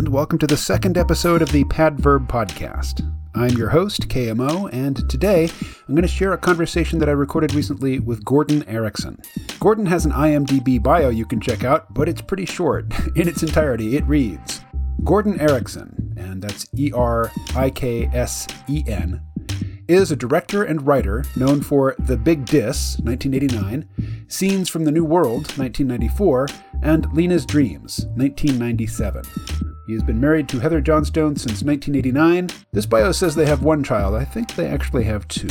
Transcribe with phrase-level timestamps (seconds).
[0.00, 3.06] and welcome to the second episode of the Padverb Podcast.
[3.34, 5.50] I'm your host, KMO, and today
[5.86, 9.20] I'm going to share a conversation that I recorded recently with Gordon Eriksen.
[9.60, 12.86] Gordon has an IMDb bio you can check out, but it's pretty short.
[13.14, 14.62] In its entirety, it reads
[15.04, 19.20] Gordon Eriksen, and that's E R I K S E N,
[19.86, 25.04] is a director and writer known for The Big Dis, 1989, Scenes from the New
[25.04, 26.48] World, 1994,
[26.82, 29.69] and Lena's Dreams, 1997.
[29.90, 32.50] He has been married to Heather Johnstone since 1989.
[32.70, 34.14] This bio says they have one child.
[34.14, 35.48] I think they actually have two.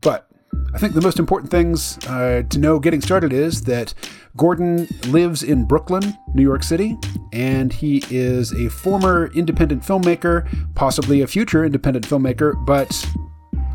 [0.00, 0.30] But
[0.72, 3.92] I think the most important things uh, to know getting started is that
[4.34, 6.96] Gordon lives in Brooklyn, New York City,
[7.34, 13.06] and he is a former independent filmmaker, possibly a future independent filmmaker, but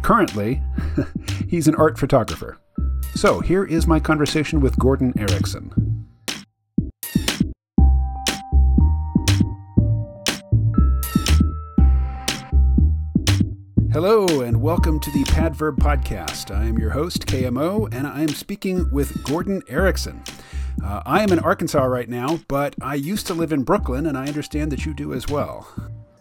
[0.01, 0.63] currently
[1.47, 2.57] he's an art photographer.
[3.13, 6.08] So here is my conversation with Gordon Eriksen.
[13.91, 16.55] Hello, and welcome to the Padverb Podcast.
[16.55, 20.21] I am your host, KMO, and I am speaking with Gordon Eriksen.
[20.85, 24.15] Uh, I am in Arkansas right now, but I used to live in Brooklyn, and
[24.15, 25.67] I understand that you do as well.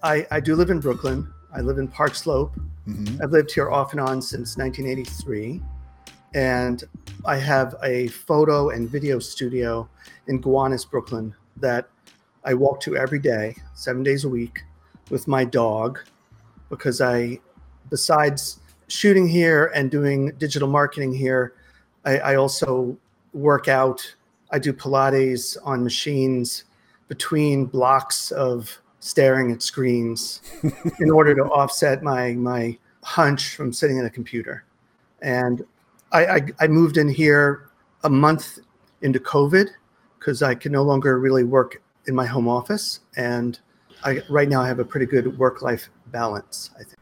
[0.02, 1.30] I, I do live in Brooklyn.
[1.54, 2.58] I live in Park Slope.
[2.88, 3.22] Mm-hmm.
[3.22, 5.60] I've lived here off and on since 1983.
[6.34, 6.84] And
[7.26, 9.86] I have a photo and video studio
[10.26, 11.90] in Gowanus, Brooklyn that
[12.44, 14.62] I walk to every day, seven days a week,
[15.10, 15.98] with my dog
[16.70, 17.40] because I
[17.90, 21.54] besides shooting here and doing digital marketing here,
[22.04, 22.96] I, I also
[23.32, 24.14] work out.
[24.50, 26.64] I do Pilates on machines
[27.08, 30.40] between blocks of staring at screens
[31.00, 34.64] in order to offset my my hunch from sitting at a computer.
[35.22, 35.64] And
[36.12, 37.70] I, I, I moved in here
[38.04, 38.58] a month
[39.02, 39.68] into COVID
[40.18, 43.00] because I can no longer really work in my home office.
[43.16, 43.58] And
[44.04, 46.97] I right now I have a pretty good work life balance, I think.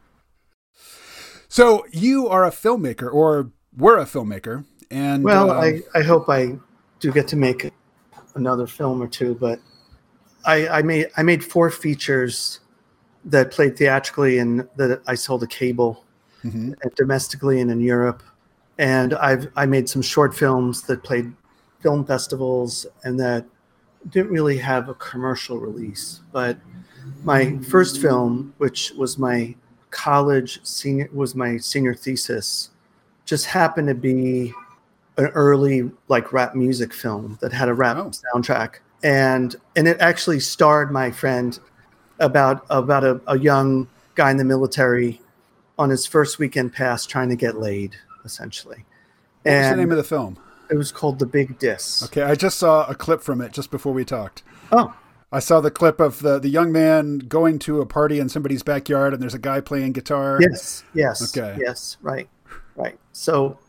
[1.49, 6.29] So you are a filmmaker, or were a filmmaker, and well, uh, I, I hope
[6.29, 6.57] I
[6.99, 7.71] do get to make
[8.35, 9.59] another film or two, but
[10.45, 12.59] I, I made I made four features
[13.25, 16.03] that played theatrically and that I sold a cable
[16.43, 16.73] mm-hmm.
[16.95, 18.23] domestically and in Europe,
[18.77, 21.31] and I've I made some short films that played
[21.81, 23.45] film festivals and that
[24.09, 26.57] didn't really have a commercial release, but
[27.23, 29.55] my first film, which was my
[29.91, 32.69] college senior was my senior thesis
[33.25, 34.53] just happened to be
[35.17, 38.11] an early like rap music film that had a rap oh.
[38.33, 38.75] soundtrack.
[39.03, 41.59] And and it actually starred my friend
[42.19, 45.21] about about a, a young guy in the military
[45.77, 48.85] on his first weekend pass trying to get laid essentially.
[49.43, 50.37] What and was the name of the film?
[50.69, 52.03] it was called the big dis.
[52.03, 54.43] Okay i just saw a clip from it just before we talked.
[54.71, 54.93] Oh
[55.31, 58.63] I saw the clip of the, the young man going to a party in somebody's
[58.63, 60.39] backyard and there's a guy playing guitar.
[60.41, 61.37] Yes, yes.
[61.37, 61.57] Okay.
[61.61, 62.29] Yes, right,
[62.75, 62.97] right.
[63.11, 63.59] So,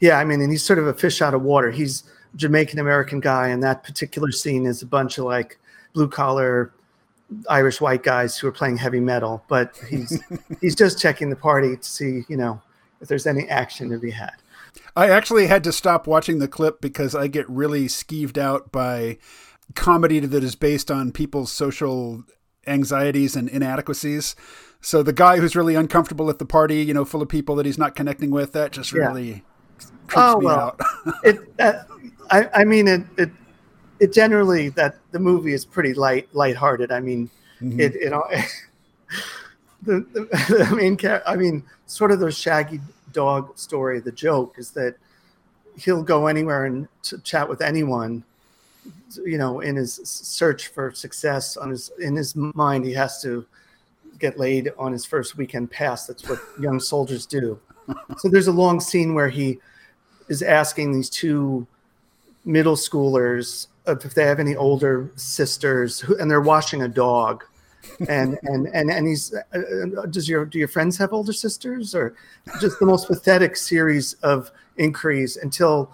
[0.00, 1.70] yeah, I mean, and he's sort of a fish out of water.
[1.72, 2.04] He's
[2.36, 5.58] Jamaican American guy, and that particular scene is a bunch of like
[5.92, 6.72] blue collar
[7.50, 10.22] Irish white guys who are playing heavy metal, but he's
[10.60, 12.60] he's just checking the party to see, you know,
[13.00, 14.34] if there's any action to be had.
[14.94, 19.18] I actually had to stop watching the clip because I get really skeeved out by
[19.74, 22.24] comedy that is based on people's social
[22.66, 24.36] anxieties and inadequacies.
[24.80, 27.66] So the guy who's really uncomfortable at the party, you know, full of people that
[27.66, 29.86] he's not connecting with, that just really yeah.
[30.06, 30.80] creeps oh, me well, out.
[31.24, 31.82] it, uh,
[32.30, 33.30] I, I mean, it, it,
[33.98, 36.92] it generally that the movie is pretty light, lighthearted.
[36.92, 37.30] I mean,
[37.60, 37.80] mm-hmm.
[37.80, 38.24] it, you know,
[39.82, 41.28] the, the, the main character.
[41.28, 42.80] I mean, sort of the Shaggy
[43.12, 43.98] dog story.
[43.98, 44.94] The joke is that
[45.76, 46.88] he'll go anywhere and
[47.24, 48.24] chat with anyone
[49.24, 53.46] you know, in his search for success on his in his mind, he has to
[54.18, 56.06] get laid on his first weekend pass.
[56.06, 57.58] That's what young soldiers do.
[58.18, 59.58] So there's a long scene where he
[60.28, 61.66] is asking these two
[62.44, 67.44] middle schoolers if they have any older sisters, and they're washing a dog.
[68.08, 71.94] and and and and he's uh, uh, does your do your friends have older sisters
[71.94, 72.14] or
[72.60, 75.92] just the most pathetic series of inquiries until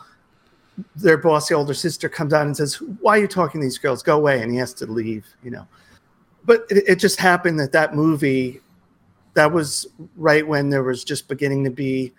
[0.96, 4.02] their bossy older sister comes out and says, "Why are you talking to these girls?
[4.02, 5.26] Go away!" And he has to leave.
[5.42, 5.68] You know,
[6.44, 8.60] but it, it just happened that that movie,
[9.34, 9.86] that was
[10.16, 12.12] right when there was just beginning to be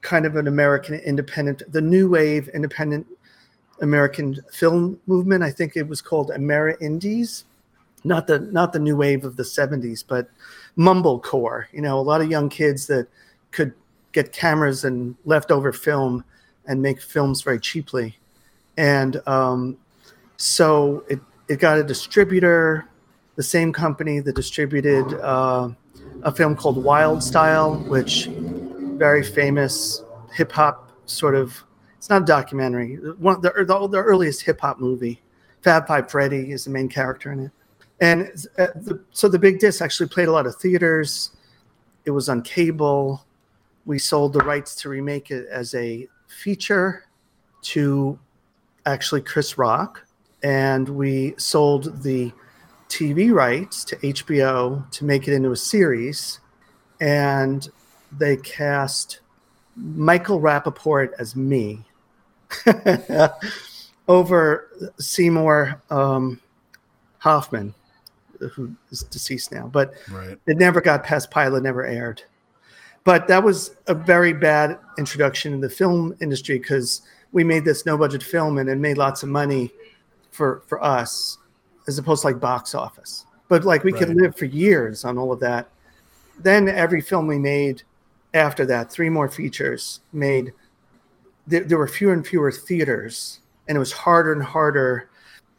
[0.00, 3.06] kind of an American independent, the new wave independent
[3.80, 5.42] American film movement.
[5.42, 7.44] I think it was called Ameri Indies,
[8.04, 10.28] not the not the new wave of the '70s, but
[10.76, 11.66] mumblecore.
[11.72, 13.06] You know, a lot of young kids that
[13.52, 13.72] could
[14.12, 16.24] get cameras and leftover film
[16.66, 18.16] and make films very cheaply.
[18.76, 19.76] And um,
[20.36, 22.88] so it, it got a distributor.
[23.36, 25.70] the same company that distributed uh,
[26.22, 31.64] a film called Wild Style, which very famous hip hop sort of.
[31.96, 32.96] It's not a documentary.
[32.96, 35.20] One the, the, the earliest hip hop movie.
[35.62, 37.50] Fab Five Freddy is the main character in it,
[38.00, 38.22] and
[38.58, 41.30] uh, the, so the Big Dis actually played a lot of theaters.
[42.04, 43.24] It was on cable.
[43.86, 47.04] We sold the rights to remake it as a feature
[47.62, 48.18] to
[48.86, 50.04] actually Chris Rock,
[50.42, 52.32] and we sold the
[52.88, 56.40] TV rights to HBO to make it into a series,
[57.00, 57.68] and
[58.18, 59.20] they cast
[59.76, 61.84] Michael Rapaport as me
[64.08, 64.68] over
[64.98, 66.40] Seymour um,
[67.18, 67.74] Hoffman,
[68.52, 70.38] who is deceased now, but right.
[70.46, 72.22] it never got past pilot, never aired.
[73.04, 77.02] But that was a very bad introduction in the film industry because
[77.32, 79.72] we made this no budget film and it made lots of money
[80.30, 81.38] for for us
[81.88, 83.26] as opposed to like box office.
[83.48, 84.06] But like we right.
[84.06, 85.68] could live for years on all of that.
[86.38, 87.82] Then every film we made
[88.34, 90.52] after that, three more features made.
[91.46, 95.10] There, there were fewer and fewer theaters, and it was harder and harder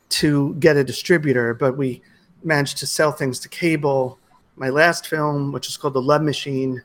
[0.09, 1.53] to get a distributor.
[1.53, 2.01] But we
[2.43, 4.17] managed to sell things to cable.
[4.55, 6.81] My last film, which is called The Love Machine,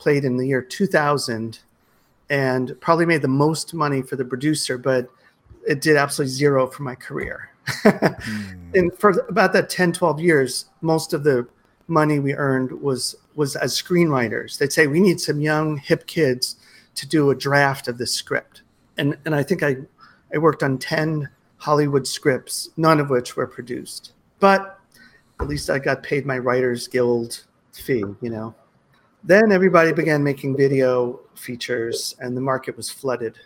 [0.00, 1.60] played in the year 2000
[2.30, 5.08] and probably made the most money for the producer, but
[5.68, 7.50] it did absolutely zero for my career.
[7.66, 8.56] mm.
[8.74, 11.46] And for about that 10, 12 years, most of the
[11.86, 14.58] money we earned was was as screenwriters.
[14.58, 16.56] They'd say, we need some young, hip kids
[16.94, 18.62] to do a draft of this script.
[18.96, 19.76] And and I think I
[20.32, 24.12] I worked on 10 Hollywood scripts, none of which were produced.
[24.38, 24.78] But
[25.40, 28.54] at least I got paid my Writers Guild fee, you know.
[29.22, 33.36] Then everybody began making video features, and the market was flooded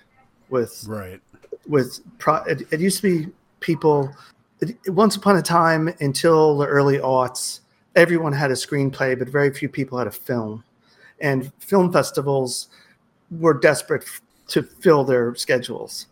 [0.48, 1.20] with right
[1.66, 2.36] with pro.
[2.44, 4.14] It, it used to be people.
[4.60, 7.60] It, once upon a time, until the early aughts,
[7.96, 10.62] everyone had a screenplay, but very few people had a film,
[11.20, 12.68] and film festivals
[13.30, 16.06] were desperate f- to fill their schedules.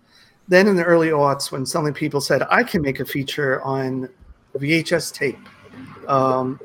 [0.49, 4.09] Then in the early aughts, when suddenly people said, "I can make a feature on
[4.57, 5.39] VHS tape,"
[6.09, 6.59] um,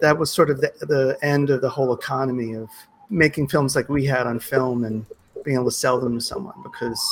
[0.00, 2.68] that was sort of the, the end of the whole economy of
[3.10, 5.04] making films like we had on film and
[5.44, 7.02] being able to sell them to someone because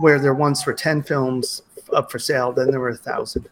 [0.00, 1.62] where there once were 10 films
[1.92, 3.48] up for sale then there were a thousand.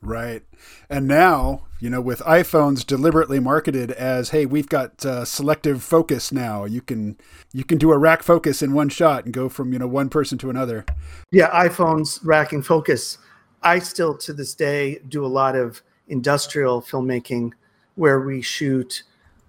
[0.00, 0.42] Right.
[0.88, 6.32] And now you know with iphones deliberately marketed as hey we've got uh, selective focus
[6.32, 6.64] now.
[6.64, 7.18] You can
[7.52, 10.08] you can do a rack focus in one shot and go from you know one
[10.08, 10.84] person to another.
[11.30, 13.18] Yeah iphones racking focus.
[13.62, 17.52] I still to this day do a lot of industrial filmmaking
[17.98, 19.02] where we shoot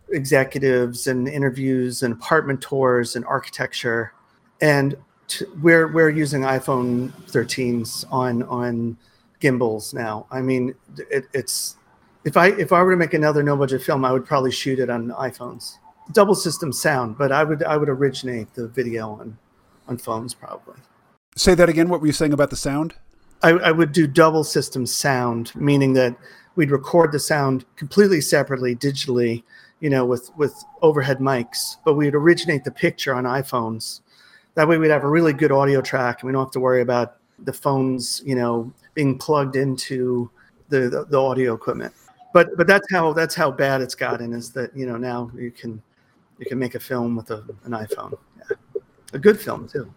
[0.10, 4.12] executives and interviews and apartment tours and architecture.
[4.60, 4.96] And
[5.28, 8.98] t- we're we're using iphone 13s on on
[9.40, 10.26] gimbals now.
[10.32, 11.78] I mean it, it's
[12.26, 14.80] if i if i were to make another no budget film i would probably shoot
[14.80, 15.76] it on iphones.
[16.12, 19.38] Double system sound but i would i would originate the video on
[19.88, 20.76] on phones probably.
[21.36, 21.88] Say that again.
[21.88, 22.96] What were you saying about the sound
[23.42, 26.16] I, I would do double system sound meaning that
[26.56, 29.44] we'd record the sound completely separately digitally,
[29.80, 34.02] you know, with with overhead mics, but we'd originate the picture on iPhones.
[34.56, 36.82] That way, we'd have a really good audio track, and we don't have to worry
[36.82, 40.30] about the phones, you know, being plugged into
[40.68, 41.94] the, the, the audio equipment.
[42.34, 44.34] But but that's how that's how bad it's gotten.
[44.34, 45.82] Is that you know now you can
[46.40, 48.82] you can make a film with a, an iPhone, yeah.
[49.14, 49.92] a good film too.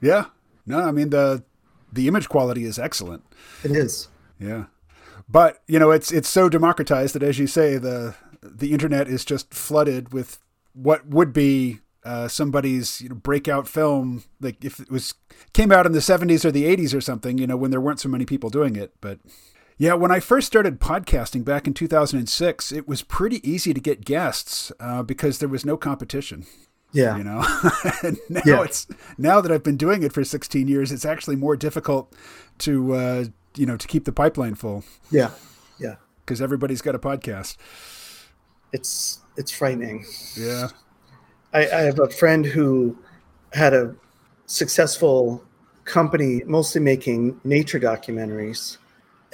[0.00, 0.24] Yeah,
[0.66, 1.44] no, I mean the
[1.92, 3.24] the image quality is excellent.
[3.62, 4.08] It is.
[4.38, 4.64] Yeah
[5.28, 9.24] but you know it's it's so democratized that as you say the the internet is
[9.24, 10.38] just flooded with
[10.74, 15.14] what would be uh, somebody's you know, breakout film like if it was
[15.52, 18.00] came out in the 70s or the 80s or something you know when there weren't
[18.00, 19.20] so many people doing it but
[19.78, 24.04] yeah when i first started podcasting back in 2006 it was pretty easy to get
[24.04, 26.44] guests uh, because there was no competition
[26.92, 27.40] yeah you know
[28.28, 28.62] now yeah.
[28.62, 32.12] it's now that i've been doing it for 16 years it's actually more difficult
[32.58, 33.24] to uh,
[33.56, 34.84] you know to keep the pipeline full.
[35.10, 35.30] Yeah,
[35.78, 35.96] yeah.
[36.24, 37.56] Because everybody's got a podcast.
[38.72, 40.04] It's it's frightening.
[40.36, 40.68] Yeah.
[41.52, 42.96] I, I have a friend who
[43.52, 43.94] had a
[44.46, 45.44] successful
[45.84, 48.78] company, mostly making nature documentaries,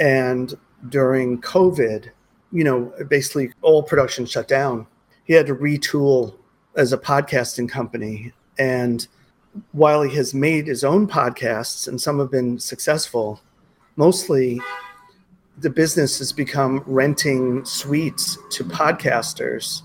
[0.00, 0.54] and
[0.88, 2.10] during COVID,
[2.50, 4.86] you know, basically all production shut down.
[5.24, 6.36] He had to retool
[6.78, 8.32] as a podcasting company.
[8.58, 9.06] And
[9.72, 13.40] while he has made his own podcasts and some have been successful,
[13.96, 14.60] mostly
[15.58, 19.82] the business has become renting suites to podcasters.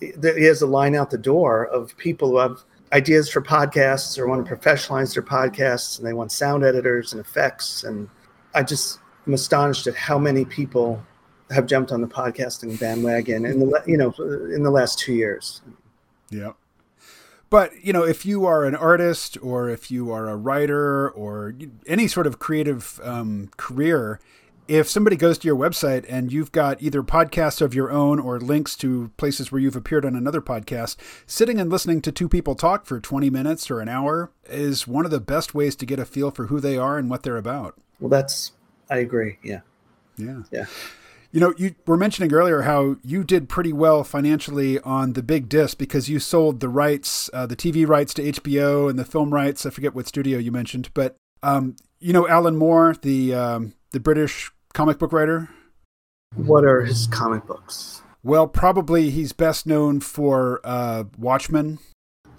[0.00, 2.62] He has a line out the door of people who have
[2.92, 7.20] ideas for podcasts or want to professionalize their podcasts and they want sound editors and
[7.20, 7.82] effects.
[7.82, 8.08] And
[8.54, 11.04] I just am astonished at how many people
[11.50, 14.12] have jumped on the podcasting bandwagon in the you know
[14.54, 15.62] in the last two years.
[16.32, 16.52] Yeah.
[17.50, 21.54] But, you know, if you are an artist or if you are a writer or
[21.86, 24.20] any sort of creative um, career,
[24.68, 28.40] if somebody goes to your website and you've got either podcasts of your own or
[28.40, 30.96] links to places where you've appeared on another podcast,
[31.26, 35.04] sitting and listening to two people talk for 20 minutes or an hour is one
[35.04, 37.36] of the best ways to get a feel for who they are and what they're
[37.36, 37.74] about.
[38.00, 38.52] Well, that's,
[38.88, 39.38] I agree.
[39.42, 39.60] Yeah.
[40.16, 40.44] Yeah.
[40.50, 40.64] Yeah.
[41.32, 45.48] You know, you were mentioning earlier how you did pretty well financially on the big
[45.48, 49.32] dis because you sold the rights, uh, the TV rights to HBO and the film
[49.32, 49.64] rights.
[49.64, 54.00] I forget what studio you mentioned, but um, you know Alan Moore, the um, the
[54.00, 55.48] British comic book writer.
[56.36, 58.02] What are his comic books?
[58.22, 61.78] Well, probably he's best known for uh, Watchmen.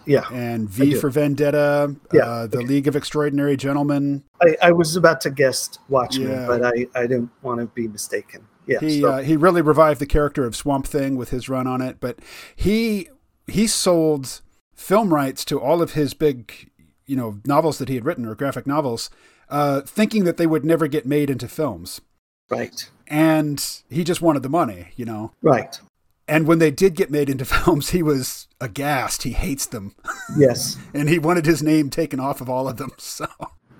[0.05, 0.25] Yeah.
[0.33, 2.21] And V for Vendetta, yeah.
[2.23, 2.67] Uh, the okay.
[2.67, 4.25] League of Extraordinary Gentlemen.
[4.41, 6.45] I, I, was about to guess Watchmen, yeah.
[6.45, 9.09] but I, I didn't want to be mistaken yeah, he so.
[9.09, 11.97] uh, he really revived the character of Swamp Thing with his run on it.
[11.99, 12.19] But
[12.55, 13.09] he
[13.47, 14.41] he sold
[14.73, 16.69] film rights to all of his big
[17.05, 19.09] you know novels that he had written or graphic novels,
[19.49, 22.01] uh, thinking that they would never get made into films.
[22.49, 22.89] Right.
[23.07, 25.31] And he just wanted the money, you know.
[25.41, 25.79] Right.
[26.27, 29.23] And when they did get made into films, he was aghast.
[29.23, 29.95] He hates them.
[30.37, 30.77] Yes.
[30.93, 32.91] and he wanted his name taken off of all of them.
[32.99, 33.27] So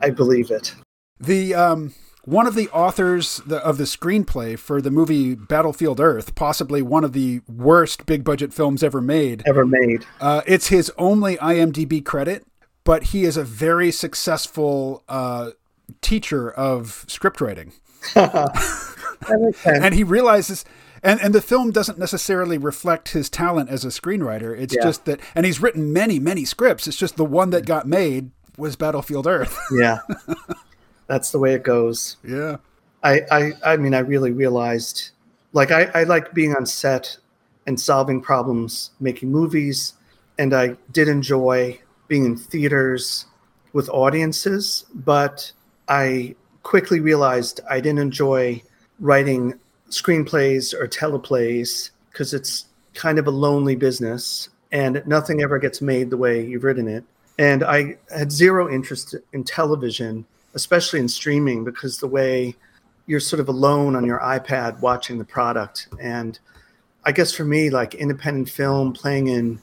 [0.02, 0.76] I believe it.
[1.20, 1.94] The um
[2.26, 7.12] one of the authors of the screenplay for the movie Battlefield Earth, possibly one of
[7.14, 9.44] the worst big budget films ever made.
[9.46, 10.06] Ever made.
[10.22, 12.46] Uh, it's his only IMDb credit,
[12.86, 15.52] but he is a very successful uh,
[16.02, 17.74] teacher of script writing.
[19.66, 20.64] and he realizes.
[21.06, 24.58] And, and the film doesn't necessarily reflect his talent as a screenwriter.
[24.58, 24.84] It's yeah.
[24.84, 26.88] just that, and he's written many, many scripts.
[26.88, 29.60] It's just the one that got made was Battlefield Earth.
[29.78, 30.00] yeah.
[31.08, 32.18] that's the way it goes.
[32.28, 32.58] Yeah.
[33.04, 35.12] I, I, I mean, I really realized,
[35.52, 37.18] like, I, I like being on set
[37.68, 39.94] and solving problems, making movies,
[40.38, 43.26] and I did enjoy being in theaters
[43.74, 45.52] with audiences, but
[45.88, 48.62] I quickly realized I didn't enjoy
[49.00, 55.82] writing screenplays or teleplays because it's kind of a lonely business and nothing ever gets
[55.82, 57.04] made the way you've written it.
[57.38, 62.56] And I had zero interest in television especially in streaming, because the way
[63.06, 65.88] you're sort of alone on your iPad watching the product.
[66.00, 66.40] And
[67.04, 69.62] I guess for me, like independent film playing in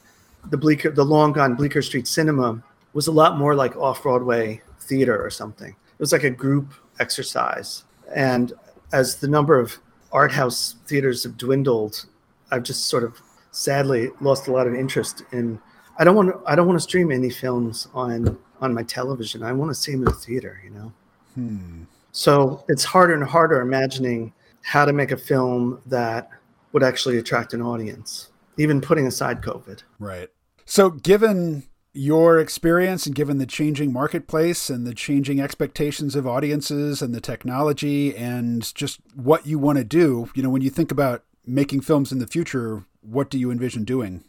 [0.49, 2.61] the Bleecker, the long gone Bleecker Street Cinema
[2.93, 5.69] was a lot more like off Broadway theater or something.
[5.69, 7.83] It was like a group exercise.
[8.13, 8.53] And
[8.93, 9.77] as the number of
[10.11, 12.05] art house theaters have dwindled,
[12.51, 13.21] I've just sort of
[13.51, 15.59] sadly lost a lot of interest in.
[15.97, 16.41] I don't want to.
[16.45, 19.43] I don't want to stream any films on on my television.
[19.43, 20.93] I want to see them in the theater, you know?
[21.35, 21.83] Hmm.
[22.11, 24.33] So it's harder and harder imagining
[24.63, 26.29] how to make a film that
[26.71, 29.83] would actually attract an audience, even putting aside COVID.
[29.99, 30.29] Right.
[30.65, 37.01] So, given your experience and given the changing marketplace and the changing expectations of audiences
[37.01, 40.91] and the technology and just what you want to do, you know, when you think
[40.91, 44.23] about making films in the future, what do you envision doing?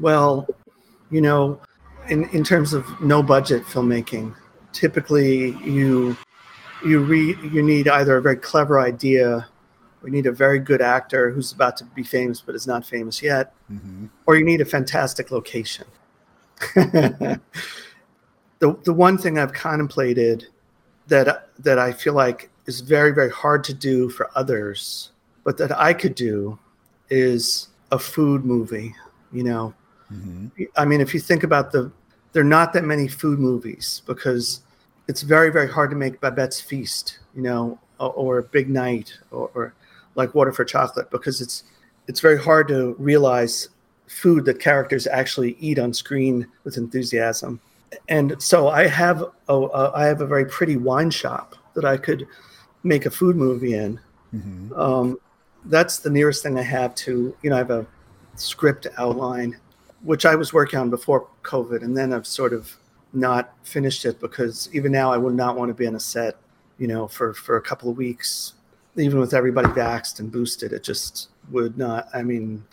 [0.00, 0.46] Well,
[1.10, 1.60] you know,
[2.08, 4.34] in, in terms of no budget filmmaking,
[4.72, 6.16] typically you
[6.84, 9.48] you read you need either a very clever idea
[10.02, 12.84] or you need a very good actor who's about to be famous but is not
[12.84, 14.06] famous yet, mm-hmm.
[14.26, 15.86] or you need a fantastic location.
[16.74, 17.40] the
[18.58, 20.46] the one thing I've contemplated
[21.08, 25.10] that that I feel like is very very hard to do for others,
[25.44, 26.58] but that I could do
[27.08, 28.94] is a food movie.
[29.32, 29.74] You know,
[30.12, 30.64] Mm-hmm.
[30.76, 31.90] I mean, if you think about the,
[32.32, 34.60] there are not that many food movies because
[35.08, 39.50] it's very, very hard to make Babette's Feast, you know, or, or Big Night, or,
[39.54, 39.74] or,
[40.14, 41.64] like Water for Chocolate, because it's
[42.08, 43.68] it's very hard to realize
[44.06, 47.60] food that characters actually eat on screen with enthusiasm.
[48.08, 51.96] And so I have a, a I have a very pretty wine shop that I
[51.96, 52.26] could
[52.82, 54.00] make a food movie in.
[54.34, 54.72] Mm-hmm.
[54.72, 55.18] Um,
[55.66, 57.86] that's the nearest thing I have to, you know, I have a
[58.36, 59.58] script outline
[60.02, 62.76] which I was working on before COVID, and then I've sort of
[63.12, 66.36] not finished it because even now I would not want to be on a set,
[66.78, 68.54] you know, for for a couple of weeks,
[68.96, 70.72] even with everybody vaxxed and boosted.
[70.72, 72.08] It just would not.
[72.14, 72.64] I mean,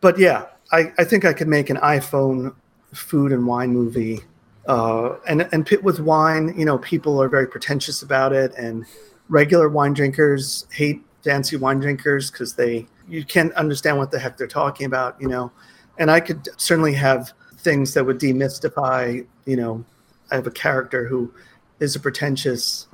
[0.00, 2.54] but yeah, I I think I could make an iPhone
[2.92, 4.20] food and wine movie,
[4.66, 6.54] uh, and and pit with wine.
[6.56, 8.84] You know, people are very pretentious about it, and
[9.28, 14.36] regular wine drinkers hate fancy wine drinkers because they you can't understand what the heck
[14.36, 15.20] they're talking about.
[15.20, 15.52] You know
[15.98, 19.26] and I could certainly have things that would demystify.
[19.46, 19.84] You know,
[20.30, 21.32] I have a character who
[21.80, 22.86] is a pretentious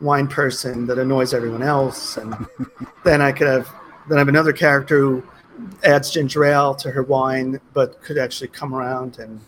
[0.00, 2.34] wine person that annoys everyone else, and
[3.04, 3.72] then I could have
[4.08, 5.24] then I have another character who
[5.84, 9.40] adds ginger ale to her wine, but could actually come around and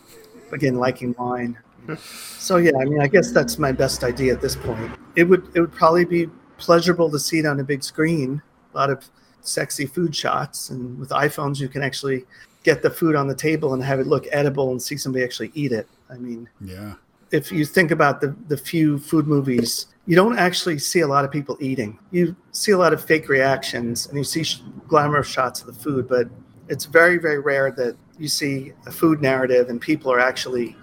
[0.50, 1.58] begin liking wine.
[1.98, 4.92] So yeah, I mean, I guess that's my best idea at this point.
[5.14, 8.76] It would it would probably be pleasurable to see it on a big screen, a
[8.76, 9.08] lot of
[9.42, 12.25] sexy food shots, and with iPhones you can actually
[12.66, 15.52] get the food on the table and have it look edible and see somebody actually
[15.54, 15.88] eat it.
[16.11, 16.94] I mean, yeah.
[17.30, 21.25] If you think about the the few food movies, you don't actually see a lot
[21.25, 21.99] of people eating.
[22.11, 25.73] You see a lot of fake reactions and you see sh- glamorous shots of the
[25.85, 26.26] food, but
[26.68, 30.76] it's very very rare that you see a food narrative and people are actually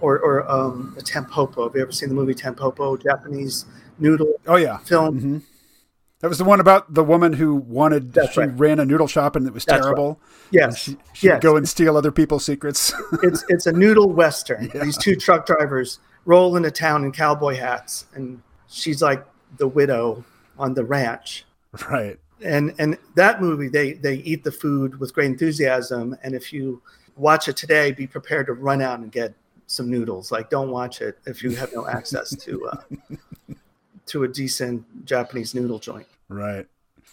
[0.00, 1.64] or or um, a Tampopo.
[1.64, 3.00] Have you ever seen the movie Tampopo?
[3.00, 3.66] Japanese
[4.00, 4.34] noodle.
[4.48, 5.18] Oh yeah, film.
[5.18, 5.38] Mm-hmm.
[6.20, 8.12] That was the one about the woman who wanted.
[8.12, 8.58] That's she right.
[8.58, 10.20] ran a noodle shop and it was That's terrible.
[10.50, 11.42] Yes, She, she'd yes.
[11.42, 12.92] go and steal other people's secrets.
[13.22, 14.70] it's it's a noodle western.
[14.74, 14.84] Yeah.
[14.84, 19.24] These two truck drivers roll into town in cowboy hats, and she's like
[19.56, 20.22] the widow
[20.58, 21.46] on the ranch.
[21.90, 22.18] right.
[22.44, 26.16] And and that movie, they they eat the food with great enthusiasm.
[26.22, 26.82] And if you
[27.16, 29.34] watch it today, be prepared to run out and get
[29.66, 30.32] some noodles.
[30.32, 32.76] Like, don't watch it if you have no access to uh,
[34.10, 36.06] to a decent Japanese noodle joint.
[36.28, 36.66] Right.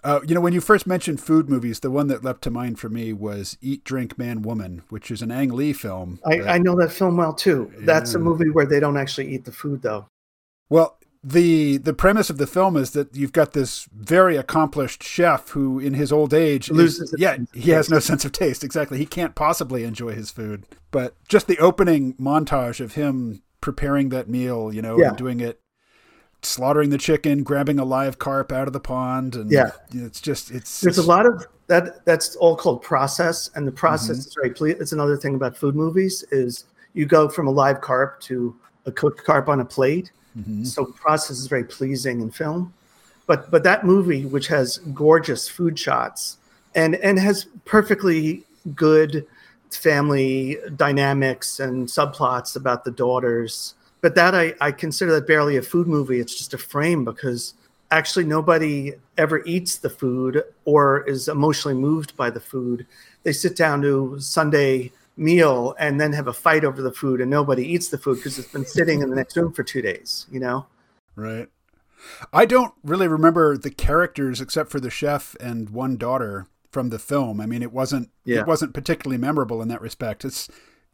[0.03, 2.77] Uh, you know, when you first mentioned food movies, the one that leapt to mind
[2.77, 6.19] for me was Eat, Drink, Man, Woman, which is an Ang Lee film.
[6.25, 7.71] I, that- I know that film well too.
[7.79, 10.07] That's a movie where they don't actually eat the food though.
[10.69, 15.49] Well, the the premise of the film is that you've got this very accomplished chef
[15.49, 18.63] who, in his old age, Loses his yeah, he has no sense of taste.
[18.63, 20.65] Exactly, he can't possibly enjoy his food.
[20.91, 25.09] But just the opening montage of him preparing that meal, you know, Yeah.
[25.09, 25.59] and doing it,
[26.43, 29.71] slaughtering the chicken, grabbing a live carp out of the pond, and Yeah.
[29.91, 32.05] it's just it's There's a lot of that.
[32.05, 34.27] That's all called process, and the process Mm-hmm.
[34.27, 34.49] is very.
[34.51, 38.55] Ple- it's another thing about food movies is you go from a live carp to
[38.85, 40.11] a cooked carp on a plate.
[40.39, 40.65] Mhm.
[40.65, 42.73] So process is very pleasing in film.
[43.25, 46.37] But but that movie, which has gorgeous food shots
[46.75, 49.25] and and has perfectly good
[49.71, 53.73] family dynamics and subplots about the daughters.
[54.01, 56.19] But that I, I consider that barely a food movie.
[56.19, 57.53] It's just a frame because
[57.91, 62.85] actually nobody ever eats the food or is emotionally moved by the food.
[63.23, 67.31] They sit down to Sunday meal and then have a fight over the food and
[67.31, 70.27] nobody eats the food because it's been sitting in the next room for two days,
[70.31, 70.67] you know?
[71.15, 71.47] Right.
[72.31, 76.99] I don't really remember the characters except for the chef and one daughter from the
[76.99, 77.41] film.
[77.41, 78.41] I mean, it wasn't Yeah.
[78.41, 80.23] it wasn't particularly memorable in that respect.
[80.23, 80.47] It's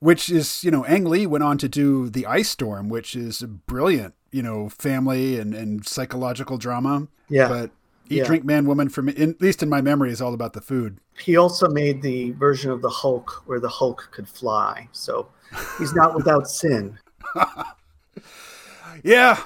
[0.04, 3.42] which is, you know, Ang Lee went on to do The Ice Storm, which is
[3.42, 7.08] a brilliant, you know, family and, and psychological drama.
[7.30, 7.48] Yeah.
[7.48, 7.72] But
[8.10, 8.26] Eat, Yeah.
[8.26, 10.60] Drink, Man, Woman, for me, in, at least in my memory, is all about the
[10.60, 10.98] food.
[11.18, 14.90] He also made the version of the Hulk where the Hulk could fly.
[14.92, 15.30] So
[15.80, 17.00] he's not without sin.
[19.04, 19.42] Yeah,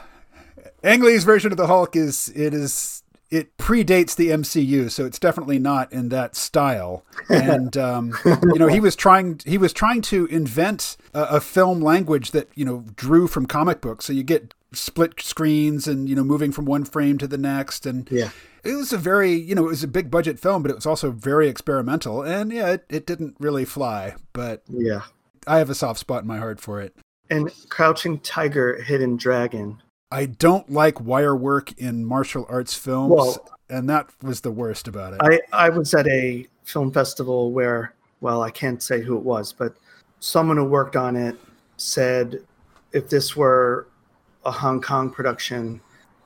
[0.84, 2.97] Ang Lee's version of the Hulk is it is
[3.30, 7.04] it predates the MCU, so it's definitely not in that style.
[7.30, 11.82] And um, you know, he was trying he was trying to invent a, a film
[11.82, 14.06] language that you know drew from comic books.
[14.06, 17.86] So you get split screens and you know moving from one frame to the next
[17.86, 18.32] and Yeah.
[18.66, 20.86] it was a very you know it was a big budget film but it was
[20.86, 25.04] also very experimental and yeah it, it didn't really fly but Yeah.
[25.48, 26.94] i have a soft spot in my heart for it
[27.30, 29.82] And Crouching Tiger, Hidden Dragon.
[30.12, 34.88] I don't like wire work in martial arts films, Well- and that was the worst
[34.88, 35.20] about it.
[35.22, 39.52] I, I was at a film festival where, well, I can't say who it was,
[39.52, 39.76] but
[40.20, 41.36] someone who worked on it
[41.76, 42.42] said
[42.94, 43.88] if this were
[44.46, 45.82] a Hong Kong production,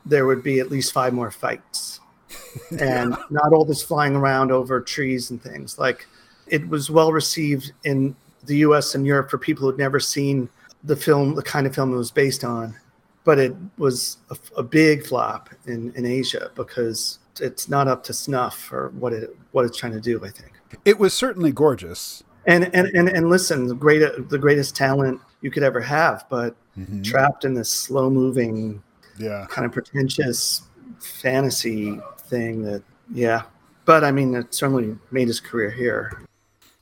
[0.05, 1.99] there would be at least five more fights.
[2.79, 5.77] and not all this flying around over trees and things.
[5.77, 6.07] Like
[6.47, 8.15] it was well received in
[8.45, 10.49] the US and Europe for people who'd never seen
[10.83, 12.75] the film, the kind of film it was based on.
[13.23, 18.13] But it was a, a big flop in, in Asia because it's not up to
[18.13, 20.53] snuff for what it what it's trying to do, I think.
[20.85, 22.23] it was certainly gorgeous.
[22.47, 26.55] And and and, and listen, the great the greatest talent you could ever have, but
[26.77, 27.03] Mhm.
[27.03, 28.81] trapped in this slow moving
[29.17, 30.61] Yeah, kind of pretentious
[30.99, 32.81] fantasy thing that
[33.13, 33.41] yeah
[33.83, 36.23] but i mean it certainly made his career here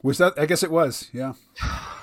[0.04, 0.34] was that?
[0.38, 1.10] I guess it was.
[1.12, 1.34] Yeah.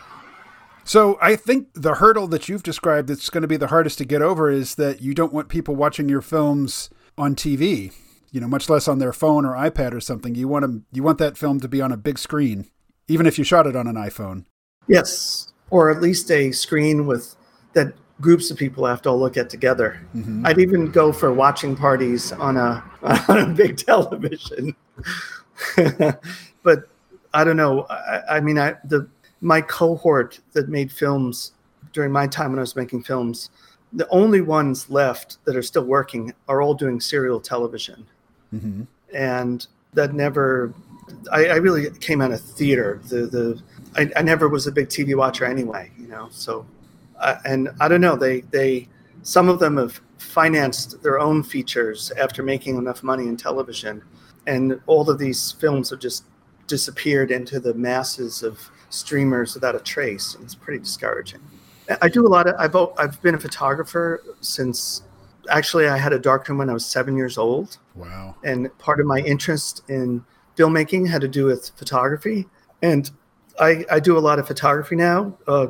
[0.89, 4.05] So I think the hurdle that you've described that's going to be the hardest to
[4.05, 7.93] get over is that you don't want people watching your films on TV.
[8.31, 10.35] You know, much less on their phone or iPad or something.
[10.37, 12.67] You want them, you want that film to be on a big screen,
[13.09, 14.45] even if you shot it on an iPhone.
[14.89, 17.35] yes or at least a screen with
[17.73, 20.47] that groups of people have to all look at together Mhm.
[20.47, 22.85] i'd even go for watching parties on a
[23.29, 24.77] on a big television
[26.63, 26.89] but
[27.35, 29.09] i don't know I, I mean i the
[29.47, 31.53] my cohort that made films
[31.93, 33.51] during my time when i was making films
[33.93, 38.07] the only ones left that are still working are all doing serial television.
[38.55, 38.83] Mm-hmm.
[39.15, 40.75] And that never,
[41.33, 43.01] I, I, really came out of theater.
[43.09, 43.63] The, the,
[43.97, 46.67] I, I, never was a big TV watcher anyway, you know, so,
[47.19, 48.89] uh, and I don't know, they, they,
[49.23, 54.03] some of them have financed their own features after making enough money in television.
[54.47, 56.25] And all of these films have just
[56.67, 60.35] disappeared into the masses of streamers without a trace.
[60.35, 61.41] And it's pretty discouraging.
[62.03, 62.55] I do a lot of.
[62.59, 65.03] I've I've been a photographer since.
[65.49, 67.79] Actually, I had a darkroom when I was seven years old.
[67.95, 68.35] Wow!
[68.43, 70.25] And part of my interest in
[70.57, 72.47] filmmaking had to do with photography,
[72.83, 73.11] and
[73.61, 75.69] I I do a lot of photography now uh,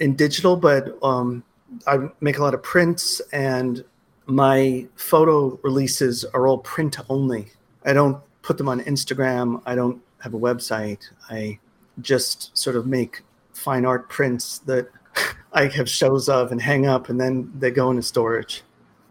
[0.00, 1.44] in digital, but um,
[1.86, 3.84] I make a lot of prints, and
[4.26, 7.48] my photo releases are all print only.
[7.84, 9.62] I don't put them on Instagram.
[9.66, 11.04] I don't have a website.
[11.28, 11.58] I
[12.00, 14.90] just sort of make fine art prints that
[15.52, 18.62] I have shows of and hang up, and then they go into storage.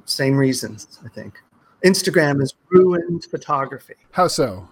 [0.06, 1.40] Same reasons, I think.
[1.84, 3.96] Instagram has ruined photography.
[4.12, 4.68] How so?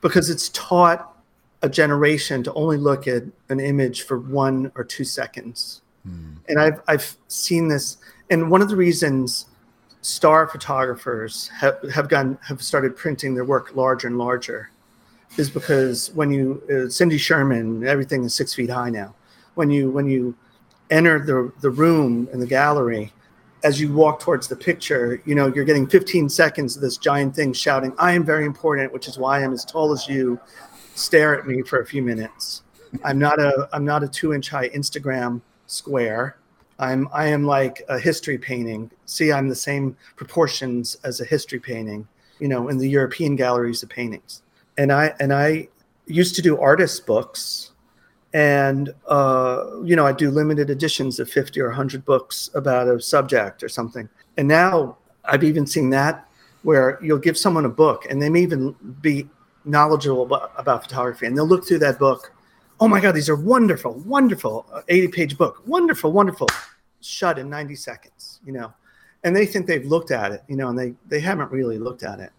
[0.00, 1.14] Because it's taught
[1.62, 5.82] a generation to only look at an image for one or two seconds.
[6.04, 6.34] Hmm.
[6.48, 7.98] And I've, I've seen this.
[8.30, 9.46] And one of the reasons
[10.02, 14.70] star photographers have, have gone have started printing their work larger and larger
[15.36, 19.14] is because when you uh, Cindy Sherman everything is six feet high now
[19.58, 20.36] when you when you
[20.90, 23.12] enter the, the room in the gallery,
[23.64, 27.34] as you walk towards the picture, you know, you're getting 15 seconds of this giant
[27.34, 30.40] thing shouting, I am very important, which is why I'm as tall as you.
[30.94, 32.62] Stare at me for a few minutes.
[33.04, 36.38] I'm not a I'm not a two inch high Instagram square.
[36.78, 38.90] I'm I am like a history painting.
[39.06, 42.06] See, I'm the same proportions as a history painting,
[42.38, 44.42] you know, in the European galleries of paintings.
[44.78, 45.68] And I and I
[46.06, 47.72] used to do artist books
[48.34, 53.00] and uh, you know i do limited editions of 50 or 100 books about a
[53.00, 54.08] subject or something.
[54.36, 56.28] And now i've even seen that
[56.62, 59.28] where you'll give someone a book and they may even be
[59.64, 62.32] knowledgeable about, about photography and they'll look through that book.
[62.80, 65.62] Oh my god these are wonderful wonderful 80 page book.
[65.66, 66.48] Wonderful wonderful.
[67.00, 68.72] Shut in 90 seconds you know.
[69.24, 72.02] And they think they've looked at it you know and they they haven't really looked
[72.02, 72.30] at it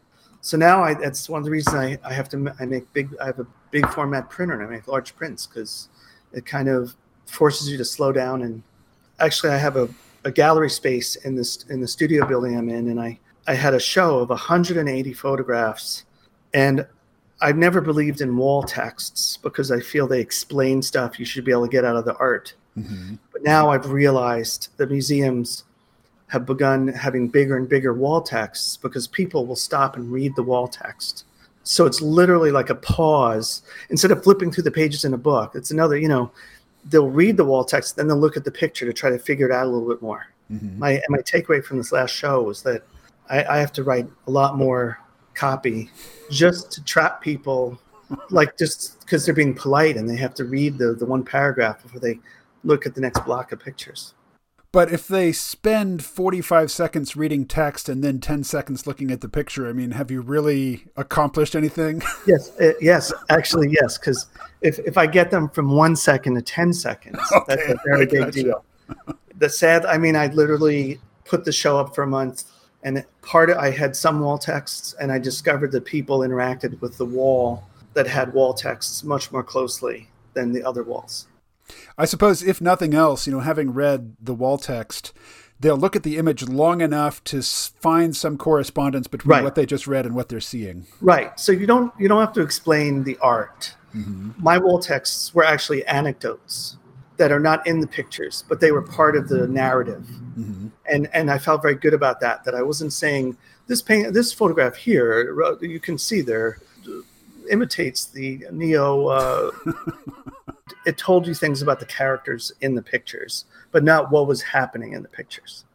[0.41, 3.15] so now I, that's one of the reasons I, I have to I make big
[3.21, 5.89] I have a big format printer and I make large prints because
[6.33, 8.63] it kind of forces you to slow down and
[9.19, 9.89] actually I have a,
[10.23, 13.73] a gallery space in this in the studio building I'm in and I I had
[13.73, 16.05] a show of 180 photographs
[16.53, 16.87] and
[17.41, 21.51] I've never believed in wall texts because I feel they explain stuff you should be
[21.51, 22.53] able to get out of the art.
[22.77, 23.15] Mm-hmm.
[23.31, 25.63] But now I've realized that museums
[26.29, 30.43] have begun having bigger and bigger wall texts because people will stop and read the
[30.43, 31.25] wall text.
[31.63, 35.51] So it's literally like a pause instead of flipping through the pages in a book.
[35.55, 36.31] It's another, you know,
[36.85, 39.47] they'll read the wall text, then they'll look at the picture to try to figure
[39.47, 40.27] it out a little bit more.
[40.51, 40.79] Mm-hmm.
[40.79, 42.83] My my takeaway from this last show was that
[43.29, 44.99] I, I have to write a lot more
[45.33, 45.89] copy
[46.31, 47.79] just to trap people,
[48.29, 51.83] like just because they're being polite and they have to read the the one paragraph
[51.83, 52.19] before they
[52.63, 54.13] look at the next block of pictures.
[54.71, 59.29] But if they spend 45 seconds reading text and then 10 seconds looking at the
[59.29, 62.01] picture, I mean, have you really accomplished anything?
[62.27, 63.97] Yes, uh, yes, actually, yes.
[63.97, 64.27] Because
[64.61, 68.05] if, if I get them from one second to 10 seconds, okay, that's a very
[68.05, 68.63] big deal.
[69.37, 72.43] The sad, I mean, I literally put the show up for a month
[72.83, 76.97] and part of, I had some wall texts and I discovered that people interacted with
[76.97, 81.27] the wall that had wall texts much more closely than the other walls.
[81.97, 85.13] I suppose, if nothing else, you know, having read the wall text,
[85.59, 89.43] they'll look at the image long enough to find some correspondence between right.
[89.43, 90.87] what they just read and what they're seeing.
[91.01, 91.37] Right.
[91.39, 93.75] So you don't you don't have to explain the art.
[93.95, 94.31] Mm-hmm.
[94.37, 96.77] My wall texts were actually anecdotes
[97.17, 100.07] that are not in the pictures, but they were part of the narrative.
[100.37, 100.67] Mm-hmm.
[100.91, 102.43] And and I felt very good about that.
[102.45, 105.57] That I wasn't saying this paint, this photograph here.
[105.61, 106.59] You can see there
[107.49, 109.07] imitates the neo.
[109.07, 109.51] Uh,
[110.85, 114.93] it told you things about the characters in the pictures, but not what was happening
[114.93, 115.65] in the pictures.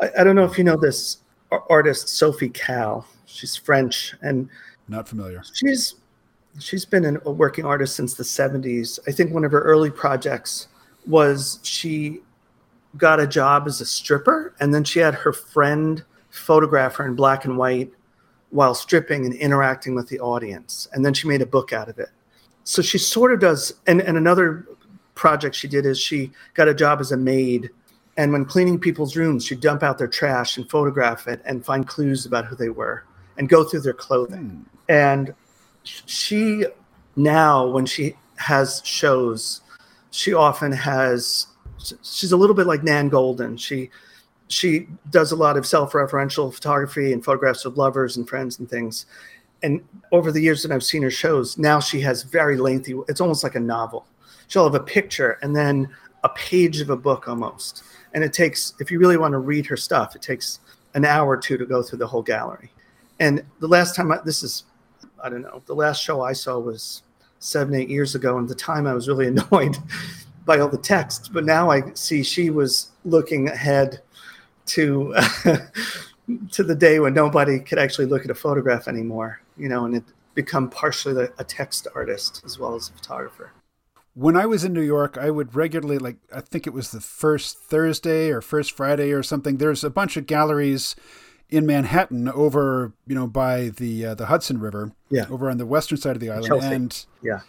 [0.00, 1.18] I, I don't know if you know this
[1.70, 3.06] artist Sophie Calle.
[3.26, 4.48] She's French and
[4.88, 5.42] not familiar.
[5.52, 5.96] She's
[6.58, 8.98] she's been an, a working artist since the 70s.
[9.06, 10.68] I think one of her early projects
[11.06, 12.20] was she
[12.96, 17.14] got a job as a stripper and then she had her friend photograph her in
[17.14, 17.90] black and white
[18.50, 20.88] while stripping and interacting with the audience.
[20.92, 22.08] And then she made a book out of it
[22.68, 24.66] so she sort of does and, and another
[25.14, 27.70] project she did is she got a job as a maid
[28.18, 31.88] and when cleaning people's rooms she'd dump out their trash and photograph it and find
[31.88, 33.04] clues about who they were
[33.38, 34.80] and go through their clothing mm.
[34.90, 35.34] and
[35.82, 36.66] she
[37.16, 39.62] now when she has shows
[40.10, 41.46] she often has
[42.02, 43.58] she's a little bit like Nan Goldin.
[43.58, 43.88] she
[44.48, 49.06] she does a lot of self-referential photography and photographs of lovers and friends and things.
[49.62, 49.82] And
[50.12, 52.94] over the years that I've seen her shows, now she has very lengthy.
[53.08, 54.06] It's almost like a novel.
[54.46, 55.88] She'll have a picture and then
[56.24, 57.82] a page of a book almost.
[58.14, 60.60] And it takes, if you really want to read her stuff, it takes
[60.94, 62.72] an hour or two to go through the whole gallery.
[63.20, 64.64] And the last time I, this is,
[65.22, 67.02] I don't know, the last show I saw was
[67.40, 68.38] seven, eight years ago.
[68.38, 69.76] And the time I was really annoyed
[70.46, 71.32] by all the text.
[71.32, 74.00] But now I see she was looking ahead
[74.68, 75.14] to
[76.50, 79.96] to the day when nobody could actually look at a photograph anymore, you know, and
[79.96, 80.04] it
[80.34, 83.52] become partially a text artist as well as a photographer.
[84.14, 87.00] When I was in New York, I would regularly like I think it was the
[87.00, 89.56] first Thursday or first Friday or something.
[89.56, 90.96] There's a bunch of galleries
[91.50, 95.66] in Manhattan over, you know, by the uh, the Hudson River, yeah, over on the
[95.66, 96.66] western side of the island, Chelsea.
[96.66, 97.40] and yeah,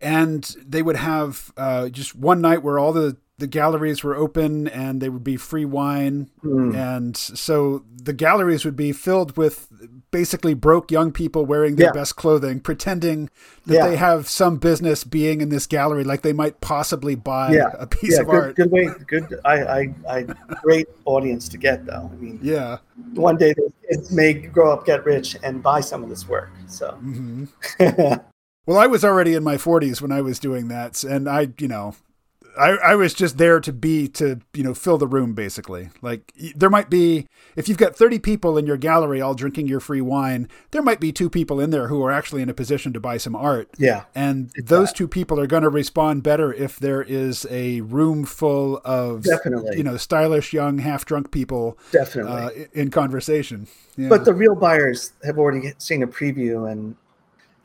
[0.00, 4.66] and they would have uh, just one night where all the the galleries were open
[4.68, 6.30] and they would be free wine.
[6.42, 6.74] Mm.
[6.74, 9.68] And so the galleries would be filled with
[10.10, 11.92] basically broke young people wearing their yeah.
[11.92, 13.28] best clothing, pretending
[13.66, 13.88] that yeah.
[13.88, 17.72] they have some business being in this gallery, like they might possibly buy yeah.
[17.78, 18.56] a piece of good, art.
[18.56, 19.38] Good way, good.
[19.44, 20.22] I, I, I,
[20.62, 22.10] great audience to get though.
[22.10, 22.78] I mean, yeah.
[23.12, 23.54] One day
[23.90, 26.52] kids may grow up, get rich, and buy some of this work.
[26.68, 26.92] So.
[27.02, 28.14] Mm-hmm.
[28.66, 31.68] well, I was already in my 40s when I was doing that, and I, you
[31.68, 31.94] know,
[32.58, 35.90] I, I was just there to be to you know fill the room basically.
[36.02, 39.80] Like there might be if you've got 30 people in your gallery all drinking your
[39.80, 42.92] free wine there might be two people in there who are actually in a position
[42.92, 43.68] to buy some art.
[43.78, 44.04] Yeah.
[44.14, 44.96] And those that.
[44.96, 49.76] two people are going to respond better if there is a room full of definitely.
[49.76, 52.32] you know stylish young half drunk people definitely.
[52.32, 53.66] uh, in conversation.
[53.96, 54.08] Yeah.
[54.10, 56.96] but the real buyers have already seen a preview and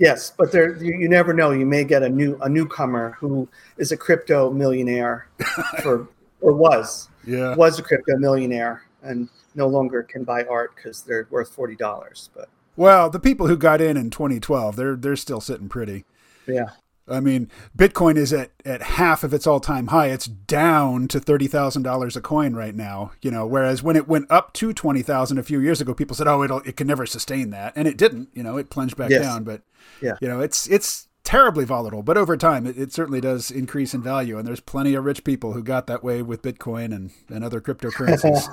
[0.02, 1.52] Yes, but there you, you, never know.
[1.52, 5.28] You may get a new a newcomer who is a crypto millionaire,
[5.84, 6.08] for
[6.42, 11.28] or was yeah was a crypto millionaire and no longer can buy art because they're
[11.30, 12.32] worth forty dollars.
[12.34, 16.04] But well, the people who got in in 2012, they're they're still sitting pretty.
[16.48, 16.72] Yeah.
[17.08, 20.08] I mean, Bitcoin is at, at half of its all time high.
[20.08, 23.12] It's down to thirty thousand dollars a coin right now.
[23.22, 26.16] You know, whereas when it went up to twenty thousand a few years ago, people
[26.16, 28.30] said, "Oh, it'll it can never sustain that," and it didn't.
[28.34, 29.22] You know, it plunged back yes.
[29.22, 29.44] down.
[29.44, 29.64] But
[30.02, 32.04] yeah, you know, it's it's terribly volatile.
[32.04, 34.38] But over time, it, it certainly does increase in value.
[34.38, 37.62] And there's plenty of rich people who got that way with Bitcoin and and other
[37.62, 38.48] cryptocurrencies.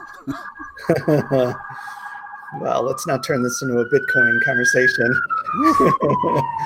[2.61, 5.21] well, let's not turn this into a Bitcoin conversation.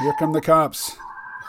[0.02, 0.96] Here come the cops.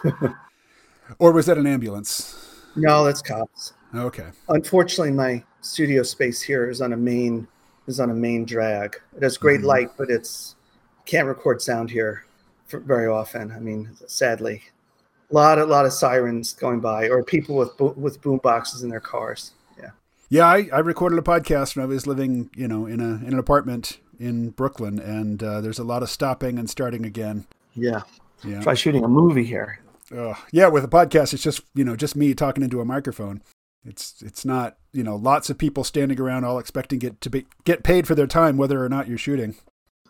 [1.19, 2.65] or was that an ambulance?
[2.75, 3.73] No, that's cops.
[3.93, 4.27] Okay.
[4.49, 7.47] Unfortunately, my studio space here is on a main
[7.87, 8.99] is on a main drag.
[9.15, 9.67] It has great mm-hmm.
[9.67, 10.55] light, but it's
[11.05, 12.25] can't record sound here
[12.69, 13.51] very often.
[13.51, 14.63] I mean, sadly,
[15.29, 18.83] a lot a lot of sirens going by, or people with bo- with boom boxes
[18.83, 19.51] in their cars.
[19.79, 19.91] Yeah.
[20.29, 23.33] Yeah, I, I recorded a podcast when I was living, you know, in a in
[23.33, 27.45] an apartment in Brooklyn, and uh, there's a lot of stopping and starting again.
[27.75, 28.01] Yeah.
[28.43, 28.61] Yeah.
[28.61, 29.79] Try shooting a movie here.
[30.11, 33.41] Uh, yeah, with a podcast, it's just you know just me talking into a microphone.
[33.85, 37.45] It's it's not you know lots of people standing around all expecting get to be
[37.63, 39.55] get paid for their time whether or not you're shooting.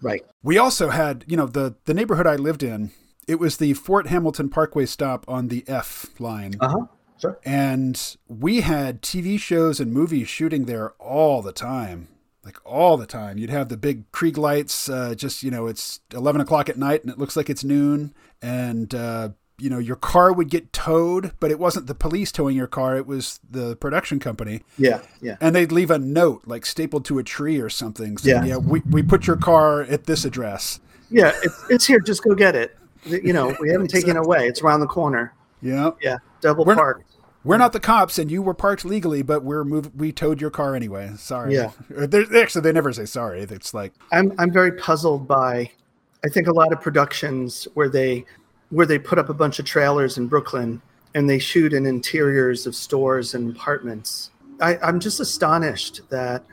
[0.02, 0.24] Right.
[0.42, 2.92] We also had you know the the neighborhood I lived in.
[3.28, 6.56] It was the Fort Hamilton Parkway stop on the F line.
[6.60, 6.86] Uh huh.
[7.20, 7.40] Sure.
[7.46, 12.10] And we had TV shows and movies shooting there all the time
[12.44, 13.38] like all the time.
[13.38, 17.02] You'd have the big Klieg lights, uh, just, you know, it's 11 o'clock at night
[17.02, 18.14] and it looks like it's noon.
[18.42, 19.30] And uh,
[19.64, 22.98] you know your car would get towed but it wasn't the police towing your car
[22.98, 24.62] it was the production company.
[24.78, 25.38] Yeah yeah.
[25.40, 28.46] And they'd leave a note like stapled to a tree or something saying, yeah.
[28.46, 30.82] Yeah we, we put your car at this address.
[31.10, 32.78] Yeah it's, it's here just go get it.
[33.06, 35.34] You know we haven't taken it away it's around the corner.
[35.62, 35.92] Yeah.
[36.02, 37.10] Yeah double we're parked.
[37.10, 40.42] not, we're not the cops and you were parked legally but we're moved we towed
[40.42, 41.12] your car anyway.
[41.16, 41.56] Sorry.
[41.56, 41.72] Yeah.
[41.90, 45.72] They're, actually they never say sorry it's like i'm i'm very puzzled by
[46.26, 48.26] I think a lot of productions where they
[48.74, 50.82] where they put up a bunch of trailers in Brooklyn
[51.14, 54.32] and they shoot in interiors of stores and apartments.
[54.60, 56.44] I, am just astonished that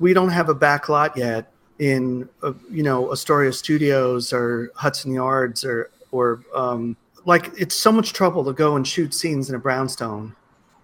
[0.00, 2.28] we don't have a back lot yet in,
[2.70, 8.44] you know, Astoria Studios or Hudson Yards or, or um, like it's so much trouble
[8.44, 10.34] to go and shoot scenes in a brownstone,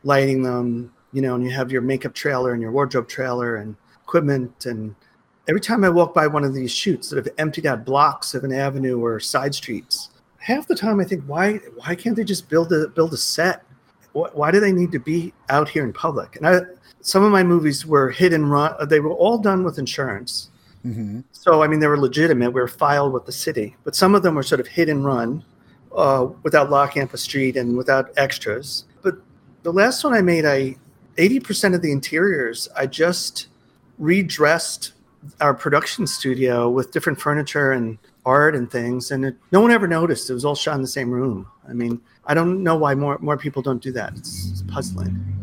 [0.05, 3.75] lighting them, you know, and you have your makeup trailer and your wardrobe trailer and
[4.05, 4.67] equipment.
[4.67, 4.95] And
[5.49, 8.45] every time I walk by one of these shoots that have emptied out blocks of
[8.45, 10.11] an avenue or side streets,
[10.47, 13.65] half the time I think why why can't they just build a build a set?
[14.13, 16.37] Why, why do they need to be out here in public?
[16.37, 16.61] And I
[17.01, 18.75] some of my movies were hit and run.
[18.89, 20.51] They were all done with insurance.
[20.87, 21.21] Mm-hmm.
[21.33, 22.53] So I mean they were legitimate.
[22.53, 25.05] We were filed with the city, but some of them were sort of hit and
[25.05, 25.45] run
[25.95, 28.85] uh, without locking up a street and without extras.
[29.03, 29.17] But
[29.65, 30.77] the last one I made, I
[31.19, 33.49] eighty percent of the interiors I just
[33.99, 34.93] redressed
[35.41, 39.87] our production studio with different furniture and art and things, and it, no one ever
[39.87, 40.29] noticed.
[40.29, 41.47] It was all shot in the same room.
[41.67, 44.15] I mean, I don't know why more more people don't do that.
[44.17, 45.37] It's, it's puzzling.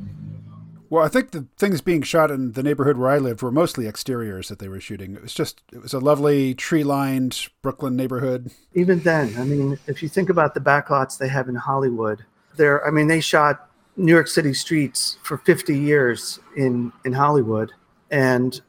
[0.94, 3.88] Well, I think the things being shot in the neighborhood where I lived were mostly
[3.88, 5.16] exteriors that they were shooting.
[5.16, 8.52] It was just, it was a lovely tree lined Brooklyn neighborhood.
[8.76, 12.24] Even then, I mean, if you think about the backlots they have in Hollywood,
[12.58, 17.72] there, I mean, they shot New York City streets for 50 years in, in Hollywood,
[18.12, 18.62] and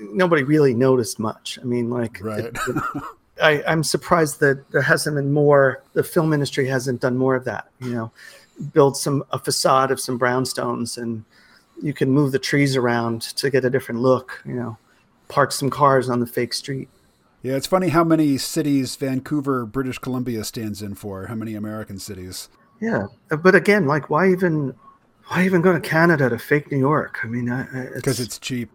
[0.00, 1.58] nobody really noticed much.
[1.60, 2.46] I mean, like, right.
[2.46, 2.56] it,
[3.42, 7.44] I, I'm surprised that there hasn't been more, the film industry hasn't done more of
[7.44, 8.10] that, you know,
[8.72, 11.24] build some, a facade of some brownstones and,
[11.80, 14.76] you can move the trees around to get a different look, you know,
[15.28, 16.88] park some cars on the fake street.
[17.42, 22.00] Yeah, it's funny how many cities Vancouver, British Columbia stands in for, how many American
[22.00, 22.48] cities.
[22.80, 24.74] Yeah, but again, like why even
[25.28, 27.20] why even go to Canada to fake New York?
[27.22, 27.46] I mean,
[27.94, 28.70] because it's, it's cheap.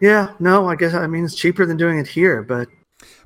[0.00, 2.66] Yeah, no, I guess I mean it's cheaper than doing it here, but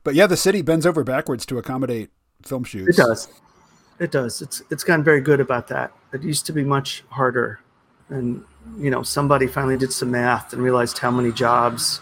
[0.05, 2.11] but yeah, the city bends over backwards to accommodate
[2.43, 2.99] film shoots.
[2.99, 3.29] It does.
[3.99, 4.43] It does.
[4.43, 5.93] It's it's gotten very good about that.
[6.13, 7.61] It used to be much harder,
[8.09, 8.45] and
[8.79, 12.01] you know somebody finally did some math and realized how many jobs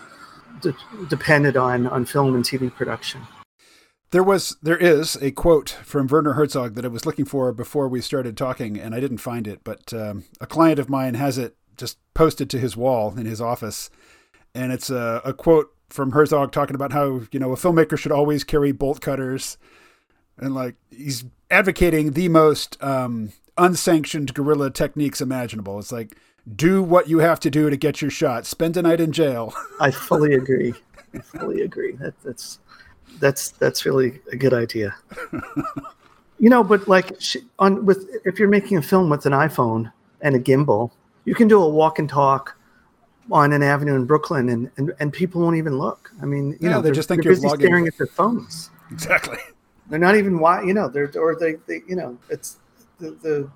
[0.60, 0.74] de-
[1.08, 3.22] depended on on film and TV production.
[4.10, 7.88] There was there is a quote from Werner Herzog that I was looking for before
[7.88, 9.62] we started talking, and I didn't find it.
[9.64, 13.40] But um, a client of mine has it just posted to his wall in his
[13.40, 13.90] office,
[14.54, 18.12] and it's a, a quote from Herzog talking about how you know a filmmaker should
[18.12, 19.58] always carry bolt cutters,
[20.36, 25.78] and like he's advocating the most um, unsanctioned guerrilla techniques imaginable.
[25.78, 26.16] It's like
[26.56, 28.46] do what you have to do to get your shot.
[28.46, 29.54] Spend a night in jail.
[29.80, 30.74] I fully agree.
[31.14, 31.92] I fully agree.
[31.92, 32.58] That, that's
[33.20, 34.94] that's that's really a good idea.
[36.38, 37.12] you know, but like
[37.58, 40.90] on with if you're making a film with an iPhone and a gimbal,
[41.24, 42.56] you can do a walk and talk
[43.30, 46.10] on an avenue in Brooklyn, and and, and people won't even look.
[46.22, 47.60] I mean, you yeah, know, they just think you're busy vlogging.
[47.60, 48.70] staring at their phones.
[48.90, 49.38] Exactly.
[49.88, 52.58] They're not even why you know they're or they, they you know it's
[52.98, 53.50] the the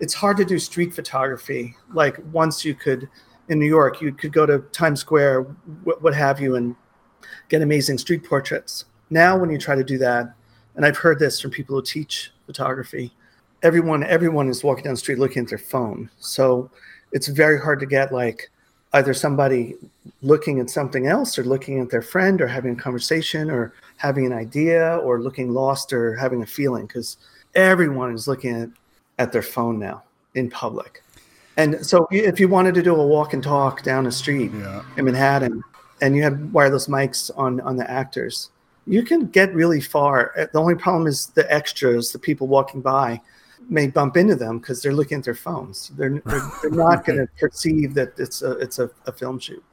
[0.00, 1.76] it's hard to do street photography.
[1.92, 3.08] Like once you could
[3.48, 5.42] in New York, you could go to Times Square,
[5.84, 6.76] what, what have you, and
[7.48, 8.84] get amazing street portraits.
[9.10, 10.32] Now, when you try to do that,
[10.76, 13.12] and I've heard this from people who teach photography,
[13.62, 16.10] everyone everyone is walking down the street looking at their phone.
[16.18, 16.70] So
[17.12, 18.50] it's very hard to get like
[18.92, 19.74] either somebody
[20.22, 24.26] looking at something else or looking at their friend or having a conversation or having
[24.26, 27.16] an idea or looking lost or having a feeling because
[27.54, 28.68] everyone is looking at
[29.20, 30.02] at their phone now
[30.34, 31.02] in public.
[31.56, 34.82] And so if you wanted to do a walk and talk down a street yeah.
[34.96, 35.62] in Manhattan
[36.00, 38.48] and you had wireless mics on, on the actors,
[38.86, 40.32] you can get really far.
[40.38, 43.20] Uh, the only problem is the extras, the people walking by
[43.68, 45.88] may bump into them because they're looking at their phones.
[45.90, 49.64] They're, they're, they're not going to perceive that it's a, it's a, a film shoot.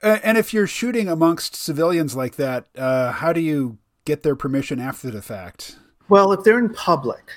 [0.00, 4.78] And if you're shooting amongst civilians like that, uh, how do you get their permission
[4.78, 5.76] after the fact?
[6.08, 7.32] Well, if they're in public,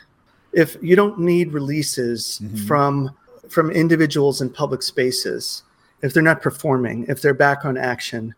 [0.53, 2.67] if you don't need releases mm-hmm.
[2.67, 3.15] from
[3.49, 5.63] from individuals in public spaces
[6.01, 8.33] if they're not performing if they're back on action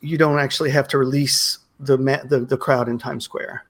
[0.00, 1.96] you don't actually have to release the
[2.28, 3.64] the, the crowd in times square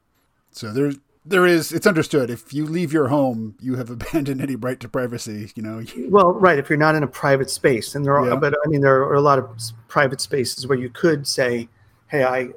[0.51, 4.57] so there's there is it's understood if you leave your home you have abandoned any
[4.57, 8.05] right to privacy you know well right if you're not in a private space and
[8.05, 8.37] there are yeah.
[8.37, 9.49] but i mean there are a lot of
[9.89, 11.69] private spaces where you could say
[12.09, 12.49] hey i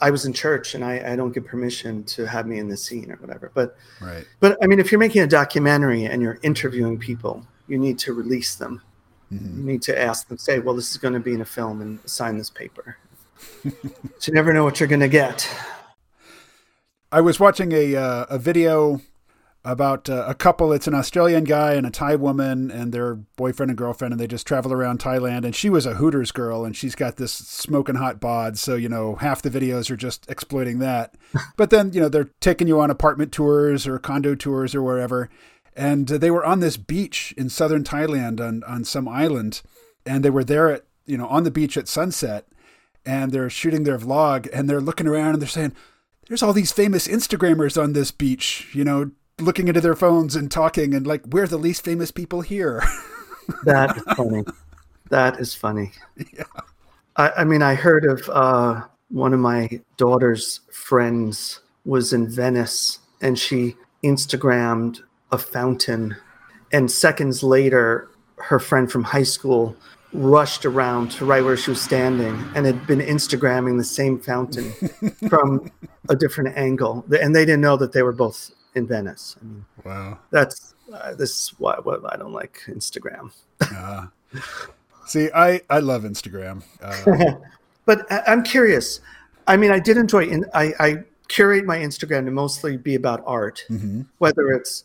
[0.00, 2.76] I was in church and I, I, don't get permission to have me in the
[2.76, 3.52] scene or whatever.
[3.54, 4.26] But right.
[4.40, 8.12] But I mean, if you're making a documentary and you're interviewing people, you need to
[8.12, 8.82] release them.
[9.32, 9.58] Mm-hmm.
[9.58, 11.80] You need to ask them, say, well, this is going to be in a film
[11.80, 12.96] and sign this paper.
[13.62, 13.70] so
[14.26, 15.48] you never know what you're going to get.
[17.14, 19.00] I was watching a uh, a video
[19.64, 20.72] about uh, a couple.
[20.72, 24.26] It's an Australian guy and a Thai woman and their boyfriend and girlfriend, and they
[24.26, 25.44] just travel around Thailand.
[25.44, 28.58] And she was a Hooters girl, and she's got this smoking hot bod.
[28.58, 31.14] So you know, half the videos are just exploiting that.
[31.56, 35.30] but then you know, they're taking you on apartment tours or condo tours or wherever.
[35.76, 39.62] And they were on this beach in southern Thailand on on some island,
[40.04, 42.48] and they were there at you know on the beach at sunset,
[43.06, 45.74] and they're shooting their vlog, and they're looking around and they're saying.
[46.28, 50.50] There's all these famous Instagrammers on this beach, you know, looking into their phones and
[50.50, 52.82] talking and like we're the least famous people here.
[53.64, 54.44] That is funny.
[55.10, 55.92] That is funny.
[56.32, 56.44] Yeah.
[57.16, 63.00] I, I mean i heard of uh, one of my daughter's friends was in venice
[63.20, 66.16] and she instagrammed a fountain
[66.72, 68.08] and seconds later
[68.38, 69.76] her friend from high school
[70.14, 74.72] rushed around to right where she was standing and had been instagramming the same fountain
[75.28, 75.70] from
[76.08, 79.36] a different angle and they didn't know that they were both in Venice.
[79.40, 83.32] I mean, wow, that's uh, this is why what I don't like Instagram.
[83.60, 84.06] uh,
[85.06, 86.62] See, I I love Instagram.
[86.82, 87.34] Uh,
[87.84, 89.00] but I'm curious.
[89.46, 90.24] I mean, I did enjoy.
[90.24, 90.96] In, I, I
[91.28, 94.02] curate my Instagram to mostly be about art, mm-hmm.
[94.18, 94.84] whether it's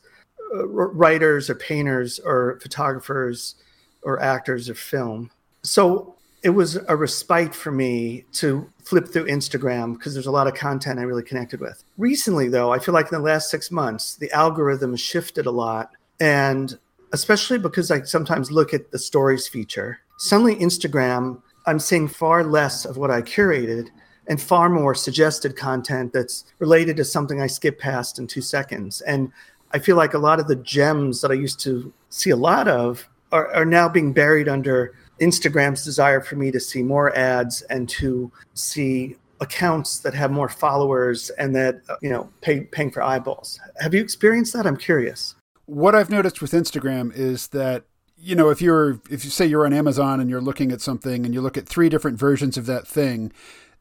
[0.54, 3.56] uh, writers or painters or photographers
[4.04, 5.32] or actors or film.
[5.64, 10.48] So it was a respite for me to flip through Instagram because there's a lot
[10.48, 11.84] of content I really connected with.
[11.98, 15.92] Recently, though, I feel like in the last six months, the algorithm shifted a lot.
[16.20, 16.78] And
[17.12, 22.86] especially because I sometimes look at the stories feature, suddenly Instagram, I'm seeing far less
[22.86, 23.90] of what I curated
[24.28, 29.02] and far more suggested content that's related to something I skip past in two seconds.
[29.02, 29.32] And
[29.72, 32.68] I feel like a lot of the gems that I used to see a lot
[32.68, 37.62] of are, are now being buried under Instagram's desire for me to see more ads
[37.64, 42.92] and to see accounts that have more followers and that uh, you know pay, paying
[42.92, 43.60] for eyeballs.
[43.80, 44.66] Have you experienced that?
[44.66, 45.36] I'm curious.
[45.66, 47.84] What I've noticed with Instagram is that
[48.18, 51.26] you know if you're if you say you're on Amazon and you're looking at something
[51.26, 53.32] and you look at three different versions of that thing,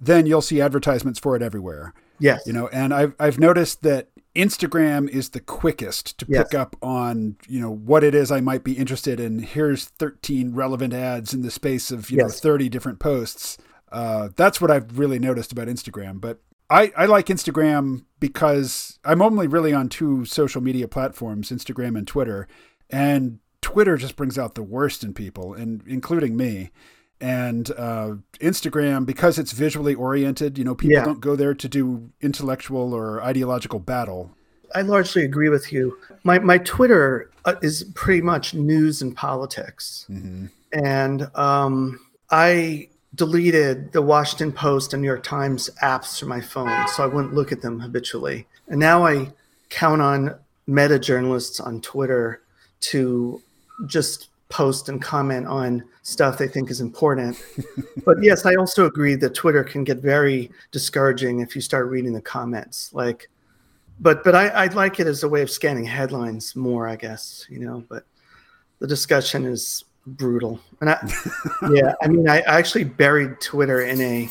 [0.00, 1.92] then you'll see advertisements for it everywhere.
[2.18, 2.42] Yes.
[2.46, 4.08] You know, and I've I've noticed that
[4.38, 8.62] Instagram is the quickest to pick up on, you know, what it is I might
[8.62, 9.40] be interested in.
[9.40, 12.26] Here's 13 relevant ads in the space of, you yes.
[12.26, 13.58] know, 30 different posts.
[13.90, 16.20] Uh, that's what I've really noticed about Instagram.
[16.20, 21.98] But I, I like Instagram because I'm only really on two social media platforms, Instagram
[21.98, 22.46] and Twitter.
[22.88, 26.70] And Twitter just brings out the worst in people, and including me
[27.20, 30.58] and uh, Instagram because it's visually oriented.
[30.58, 31.04] You know, people yeah.
[31.04, 34.30] don't go there to do intellectual or ideological battle.
[34.74, 35.98] I largely agree with you.
[36.24, 40.46] My my Twitter uh, is pretty much news and politics, mm-hmm.
[40.72, 42.00] and um,
[42.30, 47.06] I deleted the Washington Post and New York Times apps from my phone, so I
[47.06, 48.46] wouldn't look at them habitually.
[48.68, 49.32] And now I
[49.70, 52.42] count on meta journalists on Twitter
[52.80, 53.42] to
[53.86, 57.42] just post and comment on stuff they think is important.
[58.04, 62.12] but yes, I also agree that Twitter can get very discouraging if you start reading
[62.12, 62.92] the comments.
[62.92, 63.28] Like,
[64.00, 67.46] but but I, I like it as a way of scanning headlines more, I guess.
[67.48, 68.04] You know, but
[68.78, 70.60] the discussion is brutal.
[70.80, 70.98] And I,
[71.72, 74.28] yeah, I mean, I, I actually buried Twitter in a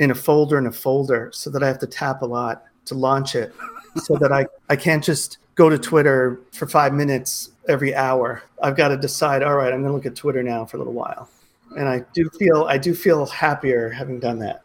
[0.00, 2.94] in a folder in a folder so that I have to tap a lot to
[2.94, 3.54] launch it,
[3.96, 8.42] so that I I can't just go to Twitter for five minutes every hour.
[8.62, 9.42] I've got to decide.
[9.42, 11.28] All right, I'm going to look at Twitter now for a little while,
[11.76, 14.62] and I do feel I do feel happier having done that.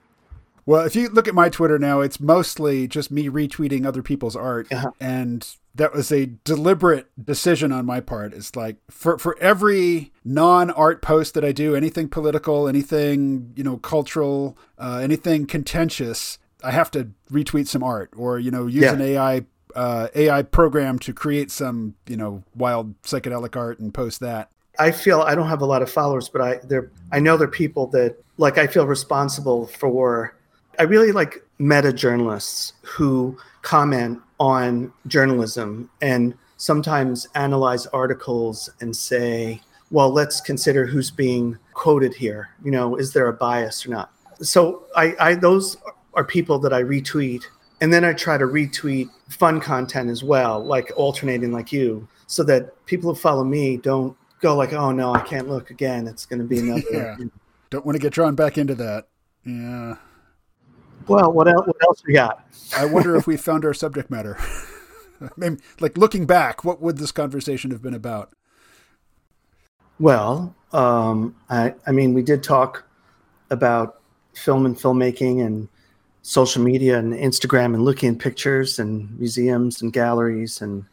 [0.65, 4.35] Well, if you look at my Twitter now, it's mostly just me retweeting other people's
[4.35, 4.91] art, uh-huh.
[4.99, 8.33] and that was a deliberate decision on my part.
[8.33, 13.77] It's like for for every non-art post that I do, anything political, anything you know,
[13.77, 18.93] cultural, uh, anything contentious, I have to retweet some art or you know use yeah.
[18.93, 19.45] an AI
[19.75, 24.49] uh, AI program to create some, you know, wild psychedelic art and post that.
[24.79, 27.47] I feel I don't have a lot of followers, but I there I know there
[27.47, 30.35] are people that like I feel responsible for.
[30.77, 39.61] I really like meta journalists who comment on journalism and sometimes analyze articles and say,
[39.91, 42.49] well, let's consider who's being quoted here.
[42.63, 44.11] You know, is there a bias or not?
[44.41, 45.77] So I, I those
[46.13, 47.43] are people that I retweet
[47.81, 52.43] and then I try to retweet fun content as well, like alternating like you, so
[52.43, 56.07] that people who follow me don't go like, oh no, I can't look again.
[56.07, 56.83] It's going to be another.
[56.91, 57.15] yeah.
[57.69, 59.05] Don't want to get drawn back into that.
[59.45, 59.97] Yeah.
[61.07, 61.67] Well, what else?
[61.67, 62.43] What else we got?
[62.75, 64.37] I wonder if we found our subject matter.
[65.21, 68.33] I mean, like looking back, what would this conversation have been about?
[69.99, 72.85] Well, um, I, I mean, we did talk
[73.49, 73.99] about
[74.33, 75.67] film and filmmaking and
[76.21, 80.85] social media and Instagram and looking at pictures and museums and galleries and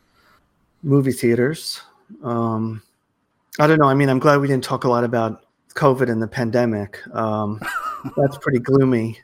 [0.82, 1.80] movie theaters.
[2.22, 2.82] Um,
[3.58, 3.88] I don't know.
[3.88, 7.00] I mean, I'm glad we didn't talk a lot about COVID and the pandemic.
[7.14, 7.60] Um,
[8.16, 9.18] that's pretty gloomy.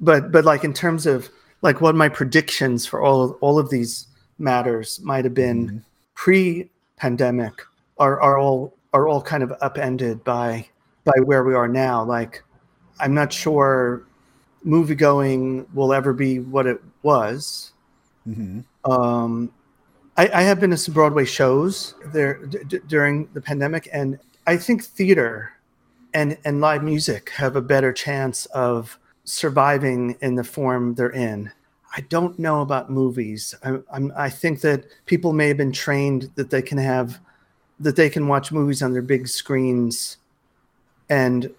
[0.00, 1.28] But but like in terms of
[1.60, 4.06] like what my predictions for all of, all of these
[4.38, 5.78] matters might have been mm-hmm.
[6.14, 7.52] pre-pandemic
[7.98, 10.66] are are all are all kind of upended by
[11.04, 12.02] by where we are now.
[12.02, 12.42] Like
[13.00, 14.06] I'm not sure
[14.64, 17.72] movie going will ever be what it was.
[18.26, 18.90] Mm-hmm.
[18.90, 19.52] Um,
[20.16, 24.56] I, I, have been to some Broadway shows there d- during the pandemic, and I
[24.56, 25.52] think theater
[26.14, 31.50] and and live music have a better chance of surviving in the form they're in.
[31.96, 33.54] I don't know about movies.
[33.64, 37.18] I, I'm, I think that people may have been trained that they can have
[37.80, 40.18] that they can watch movies on their big screens,
[41.08, 41.52] and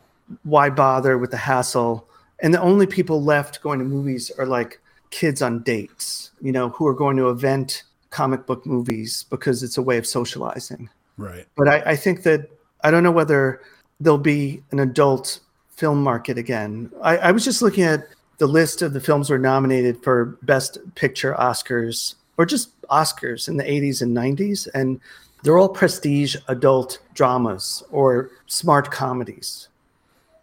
[0.44, 2.08] why bother with the hassle
[2.44, 4.80] and the only people left going to movies are like
[5.10, 9.78] kids on dates, you know, who are going to event comic book movies because it's
[9.78, 10.90] a way of socializing.
[11.18, 11.48] Right.
[11.56, 12.50] But I, I think that
[12.84, 13.62] I don't know whether
[14.00, 15.40] there'll be an adult
[15.70, 16.92] film market again.
[17.02, 18.08] I, I was just looking at
[18.40, 23.58] the list of the films were nominated for Best Picture Oscars or just Oscars in
[23.58, 25.00] the 80s and 90s, and
[25.44, 29.70] they're all prestige adult dramas or smart comedies.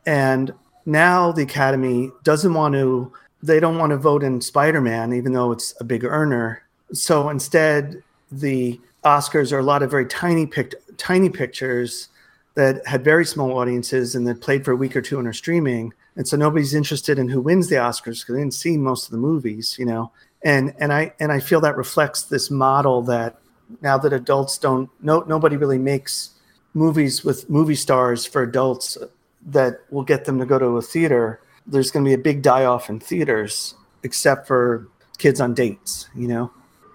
[0.07, 0.55] And
[0.87, 3.13] now the Academy doesn't want to,
[3.43, 6.63] they don't want to vote in Spider Man, even though it's a big earner.
[6.93, 12.09] So instead, the Oscars are a lot of very tiny, picked, tiny pictures
[12.55, 15.33] that had very small audiences and that played for a week or two and are
[15.33, 15.93] streaming.
[16.17, 19.13] And so nobody's interested in who wins the Oscars because they didn't see most of
[19.13, 20.13] the movies, you know.
[20.43, 23.39] And and I and I feel that reflects this model that
[23.81, 26.31] now that adults don't no nobody really makes
[26.75, 28.99] movies with movie stars for adults
[29.47, 31.41] that will get them to go to a theater.
[31.67, 34.89] There's going to be a big die off in theaters, except for
[35.19, 36.51] kids on dates, you know.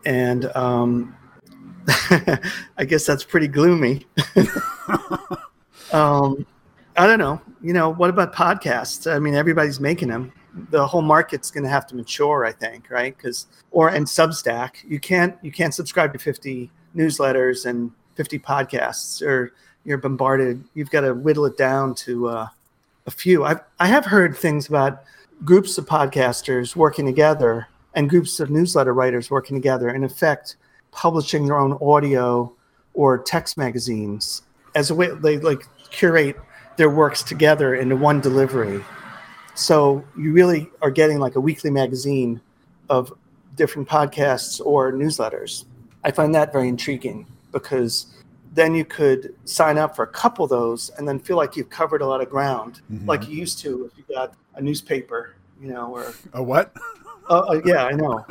[0.06, 1.16] And um,
[2.78, 4.06] I guess that's pretty gloomy.
[5.92, 6.46] um,
[6.98, 7.42] I don't know.
[7.62, 9.12] You know, what about podcasts?
[9.12, 10.32] I mean, everybody's making them.
[10.70, 13.16] The whole market's going to have to mature, I think, right?
[13.16, 19.22] Because or and Substack, you can't you can't subscribe to 50 newsletters and 50 podcasts,
[19.22, 19.54] or
[19.86, 20.64] you're bombarded.
[20.74, 22.48] You've got to whittle it down to uh,
[23.06, 23.46] a few.
[23.46, 25.04] I I have heard things about
[25.44, 29.90] groups of podcasters working together and groups of newsletter writers working together.
[29.90, 30.58] In effect,
[30.92, 32.52] publishing their own audio
[32.94, 34.42] or text magazines
[34.74, 36.38] as a way they like curate
[36.78, 38.84] their works together into one delivery.
[39.54, 42.42] So you really are getting like a weekly magazine
[42.90, 43.14] of
[43.56, 45.66] different podcasts or newsletters.
[46.04, 48.08] I find that very intriguing because
[48.56, 51.70] then you could sign up for a couple of those and then feel like you've
[51.70, 53.08] covered a lot of ground, mm-hmm.
[53.08, 56.74] like you used to if you got a newspaper, you know, or a what?
[57.28, 58.24] Uh, uh, yeah, I know.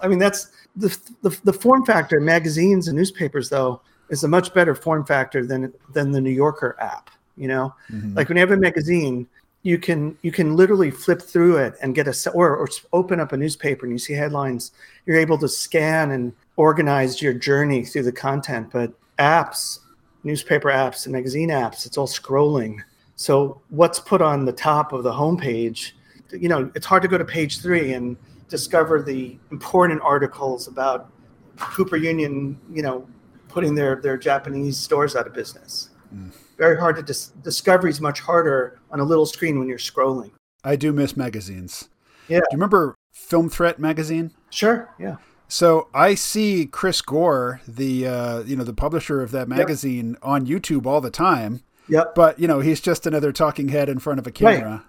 [0.00, 0.88] I mean, that's the,
[1.20, 2.18] the the form factor.
[2.18, 6.76] Magazines and newspapers, though, is a much better form factor than than the New Yorker
[6.80, 7.10] app.
[7.36, 8.14] You know, mm-hmm.
[8.14, 9.28] like when you have a magazine,
[9.64, 13.32] you can you can literally flip through it and get a or, or open up
[13.32, 14.72] a newspaper and you see headlines.
[15.04, 18.70] You're able to scan and organize your journey through the content.
[18.72, 19.78] But apps,
[20.24, 22.78] newspaper apps, and magazine apps, it's all scrolling.
[23.16, 25.92] So what's put on the top of the homepage?
[26.32, 28.16] You know, it's hard to go to page three and
[28.48, 31.12] discover the important articles about
[31.56, 33.06] Cooper Union, you know,
[33.48, 35.90] putting their their Japanese stores out of business.
[36.14, 36.32] Mm.
[36.56, 40.30] Very hard to dis- discovery is much harder on a little screen when you're scrolling.
[40.64, 41.88] I do miss magazines.
[42.28, 42.38] Yeah.
[42.38, 44.32] Do you remember Film Threat magazine?
[44.50, 44.94] Sure.
[44.98, 45.16] Yeah.
[45.50, 50.18] So I see Chris Gore, the uh, you know the publisher of that magazine, yep.
[50.22, 51.62] on YouTube all the time.
[51.88, 52.14] Yep.
[52.14, 54.70] But you know he's just another talking head in front of a camera.
[54.70, 54.80] Right.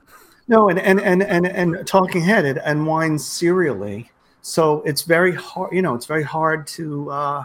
[0.48, 4.12] No, and and and and, and talking headed and whines serially.
[4.44, 5.74] So it's very hard.
[5.74, 7.10] You know, it's very hard to.
[7.10, 7.44] Uh,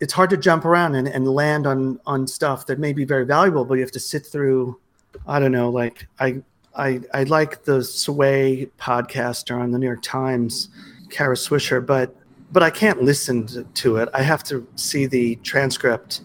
[0.00, 3.26] it's hard to jump around and, and land on on stuff that may be very
[3.26, 4.80] valuable, but you have to sit through.
[5.26, 5.68] I don't know.
[5.68, 6.42] Like I
[6.74, 10.70] I I like the Sway podcaster on the New York Times,
[11.10, 12.16] Kara Swisher, but
[12.54, 14.08] but I can't listen to, it.
[14.14, 16.20] I have to see the transcript,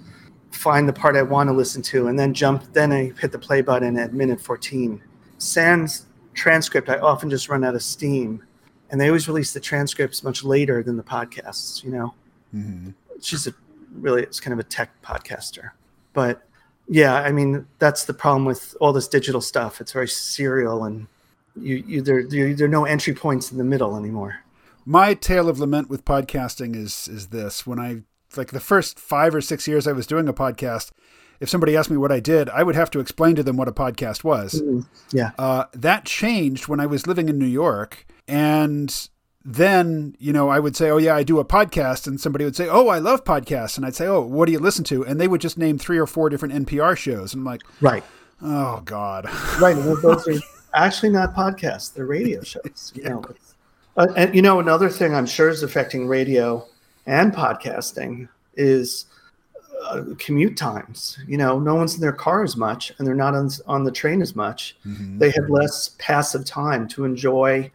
[0.52, 2.72] find the part I want to listen to, and then jump.
[2.72, 5.02] Then I hit the play button at minute fourteen.
[5.40, 6.06] Sans
[6.36, 8.44] transcript, I often just run out of steam,
[8.92, 11.84] and they always release the transcripts much later than the podcasts.
[11.84, 12.14] You know,
[12.56, 12.92] mm-hmm.
[13.20, 13.54] she's a
[13.94, 15.72] really it's kind of a tech podcaster,
[16.14, 16.44] but
[16.88, 19.82] yeah, I mean that's the problem with all this digital stuff.
[19.82, 21.08] It's very serial, and
[21.60, 24.44] you, you there, there there are no entry points in the middle anymore.
[24.90, 28.02] My tale of lament with podcasting is is this: when I
[28.36, 30.90] like the first five or six years I was doing a podcast,
[31.40, 33.68] if somebody asked me what I did, I would have to explain to them what
[33.68, 34.56] a podcast was.
[34.60, 34.80] Mm-hmm.
[35.16, 35.30] Yeah.
[35.38, 38.08] Uh, that changed when I was living in New York.
[38.28, 39.10] And
[39.46, 42.08] then, you know, I would say, oh, yeah, I do a podcast.
[42.08, 43.78] And somebody would say, oh, I love podcasts.
[43.78, 45.06] And I'd say, oh, what do you listen to?
[45.06, 47.36] And they would just name three or four different NPR shows.
[47.36, 48.04] And I'm like, right.
[48.42, 49.26] Oh, God.
[49.62, 49.78] Right.
[49.78, 50.42] Well, those are
[50.74, 52.92] actually not podcasts, they're radio shows.
[52.96, 53.24] You know,
[54.00, 56.66] uh, and, you know, another thing I'm sure is affecting radio
[57.06, 59.06] and podcasting is
[59.84, 61.20] uh, commute times.
[61.28, 63.92] You know, no one's in their car as much, and they're not on on the
[63.92, 64.78] train as much.
[64.86, 65.18] Mm-hmm.
[65.18, 67.72] They have less passive time to enjoy.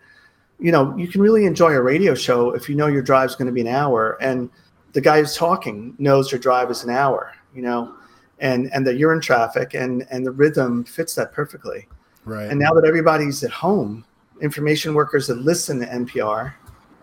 [0.58, 3.46] You know, you can really enjoy a radio show if you know your drive's going
[3.46, 4.48] to be an hour, and
[4.92, 7.34] the guy who's talking knows your drive is an hour.
[7.54, 7.94] You know,
[8.38, 11.86] and and that you're in traffic, and and the rhythm fits that perfectly.
[12.24, 12.48] Right.
[12.48, 14.04] And now that everybody's at home,
[14.42, 16.54] information workers that listen to NPR.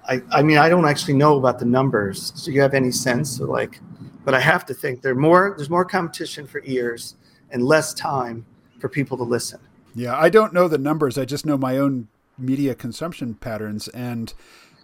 [0.08, 2.32] I, I mean, I don't actually know about the numbers.
[2.32, 3.80] Do you have any sense of like
[4.24, 7.16] but I have to think there more there's more competition for ears
[7.50, 8.46] and less time
[8.80, 9.60] for people to listen.
[9.94, 11.18] Yeah, I don't know the numbers.
[11.18, 12.08] I just know my own
[12.38, 14.34] media consumption patterns and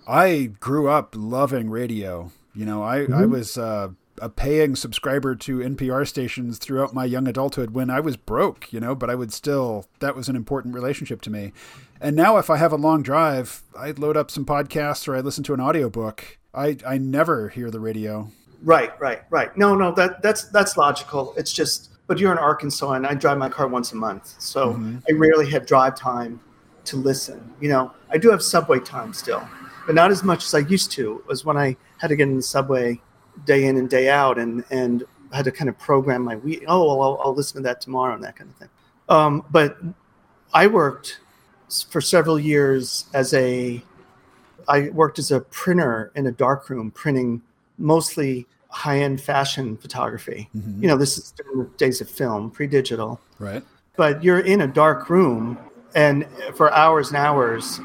[0.08, 2.32] I grew up loving radio.
[2.54, 3.14] You know, I, mm-hmm.
[3.14, 3.90] I was uh,
[4.22, 8.80] a paying subscriber to NPR stations throughout my young adulthood when I was broke, you
[8.80, 11.54] know, but I would still, that was an important relationship to me.
[12.02, 15.22] And now if I have a long drive, I load up some podcasts or I
[15.22, 16.38] listen to an audiobook.
[16.54, 18.32] I, I never hear the radio.
[18.64, 19.56] Right, right, right.
[19.56, 21.34] No, no, that that's that's logical.
[21.38, 24.36] It's just but you're in Arkansas and I drive my car once a month.
[24.40, 24.98] So mm-hmm.
[25.10, 26.40] I rarely have drive time
[26.86, 27.54] to listen.
[27.60, 29.48] You know, I do have subway time still,
[29.86, 31.20] but not as much as I used to.
[31.20, 33.02] It was when I had to get in the subway
[33.46, 36.64] day in and day out and and had to kind of program my week.
[36.68, 38.70] Oh, well, I'll, I'll listen to that tomorrow and that kind of thing.
[39.10, 39.78] Um, but
[40.54, 41.20] I worked
[41.90, 43.84] for several years as a
[44.70, 47.42] I worked as a printer in a darkroom printing
[47.78, 50.50] mostly high-end fashion photography.
[50.56, 50.82] Mm-hmm.
[50.82, 53.20] You know, this is during the days of film, pre-digital.
[53.40, 53.64] Right.
[53.96, 55.58] But you're in a dark room
[55.96, 57.80] and for hours and hours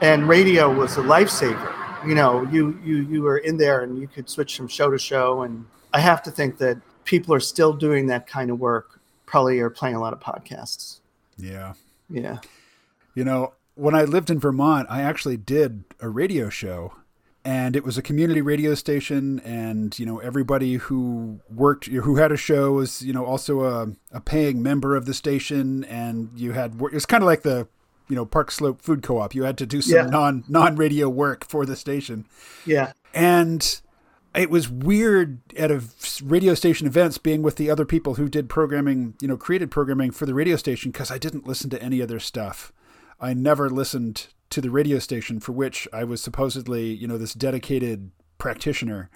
[0.00, 1.75] and radio was a lifesaver.
[2.06, 4.98] You know, you you you were in there and you could switch from show to
[4.98, 9.00] show and I have to think that people are still doing that kind of work,
[9.24, 11.00] probably are playing a lot of podcasts.
[11.36, 11.74] Yeah.
[12.10, 12.38] Yeah.
[13.14, 16.92] You know, when I lived in Vermont, I actually did a radio show
[17.46, 22.32] and it was a community radio station and you know everybody who worked who had
[22.32, 26.52] a show was you know also a, a paying member of the station and you
[26.52, 27.68] had it was kind of like the
[28.08, 30.06] you know park slope food co-op you had to do some yeah.
[30.06, 32.24] non non radio work for the station
[32.64, 33.80] yeah and
[34.34, 35.82] it was weird at a
[36.22, 40.10] radio station events being with the other people who did programming you know created programming
[40.10, 42.72] for the radio station because i didn't listen to any other stuff
[43.20, 47.34] i never listened to the radio station for which I was supposedly, you know, this
[47.34, 49.10] dedicated practitioner.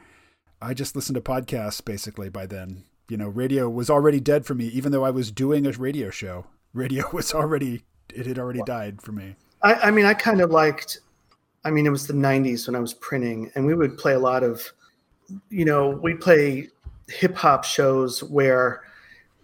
[0.61, 2.85] I just listened to podcasts basically by then.
[3.09, 6.11] You know, radio was already dead for me, even though I was doing a radio
[6.11, 6.47] show.
[6.73, 7.83] Radio was already,
[8.15, 9.35] it had already died for me.
[9.63, 11.01] I, I mean, I kind of liked,
[11.65, 14.19] I mean, it was the 90s when I was printing, and we would play a
[14.19, 14.73] lot of,
[15.51, 16.69] you know, we'd play
[17.09, 18.83] hip hop shows where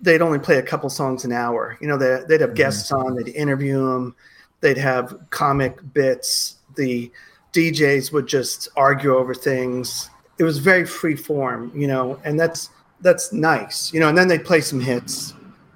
[0.00, 1.76] they'd only play a couple songs an hour.
[1.80, 2.54] You know, they, would have mm-hmm.
[2.54, 4.16] guests on, they'd interview them
[4.60, 6.56] they'd have comic bits.
[6.74, 7.10] The
[7.52, 10.10] DJs would just argue over things.
[10.38, 14.08] It was very free form, you know, and that's that's nice, you know.
[14.08, 15.34] And then they'd play some hits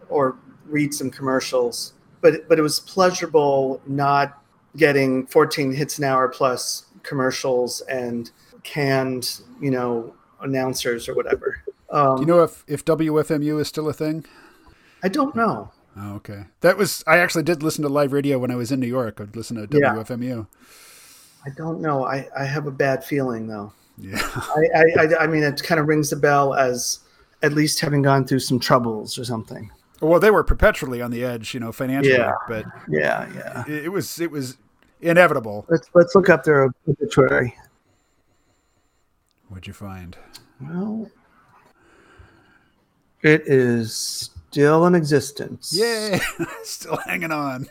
[0.09, 0.37] or
[0.67, 4.43] read some commercials, but but it was pleasurable not
[4.77, 8.31] getting 14 hits an hour plus commercials and
[8.63, 11.63] canned, you know, announcers or whatever.
[11.91, 14.25] Um, Do you know if if WFMU is still a thing?
[15.03, 15.73] I don't know.
[15.97, 16.45] Oh, okay.
[16.61, 19.21] That was I actually did listen to live radio when I was in New York.
[19.21, 20.47] I'd listen to WFMU.
[21.45, 22.05] I don't know.
[22.05, 23.73] I, I have a bad feeling though.
[23.99, 24.21] Yeah.
[24.23, 27.01] I, I, I mean it kind of rings the bell as
[27.43, 29.71] at least having gone through some troubles or something.
[30.01, 32.17] Well, they were perpetually on the edge, you know, financially.
[32.17, 32.33] Yeah.
[32.49, 33.65] But yeah, yeah.
[33.67, 34.57] It, it was it was
[35.01, 35.67] inevitable.
[35.69, 37.55] Let's let's look up their obituary.
[39.49, 40.17] What'd you find?
[40.61, 41.11] Well,
[43.23, 45.73] it is still in existence.
[45.77, 46.21] Yay!
[46.65, 47.69] still hanging on.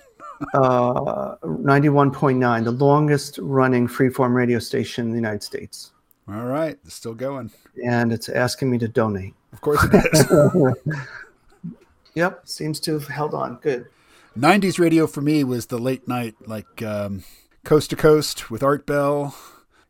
[0.54, 5.92] uh, 91.9, the longest running freeform radio station in the United States.
[6.30, 7.52] All right, it's still going.
[7.86, 9.34] And it's asking me to donate.
[9.52, 10.98] Of course it is.
[12.14, 13.56] yep, seems to have held on.
[13.62, 13.88] Good.
[14.38, 17.24] 90s radio for me was the late night, like um,
[17.64, 19.36] Coast to Coast with Art Bell.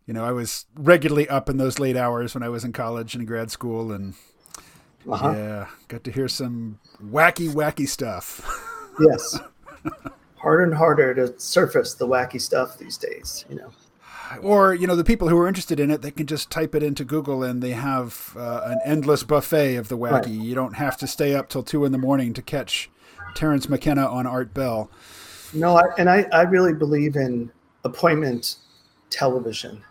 [0.06, 3.14] You know, I was regularly up in those late hours when I was in college
[3.14, 4.16] and in grad school, and
[5.08, 5.32] uh-huh.
[5.32, 8.42] Yeah, got to hear some wacky, wacky stuff.
[9.00, 9.40] yes.
[10.36, 13.72] harder and harder to surface the wacky stuff these days, you know.
[14.42, 16.84] Or, you know, the people who are interested in it, they can just type it
[16.84, 20.12] into Google and they have uh, an endless buffet of the wacky.
[20.12, 20.28] Right.
[20.28, 22.90] You don't have to stay up till two in the morning to catch
[23.36, 24.92] Terence McKenna on Art Bell.
[25.54, 27.52] No, I, and I, I really believe in
[27.84, 28.58] appointment
[29.10, 29.84] television.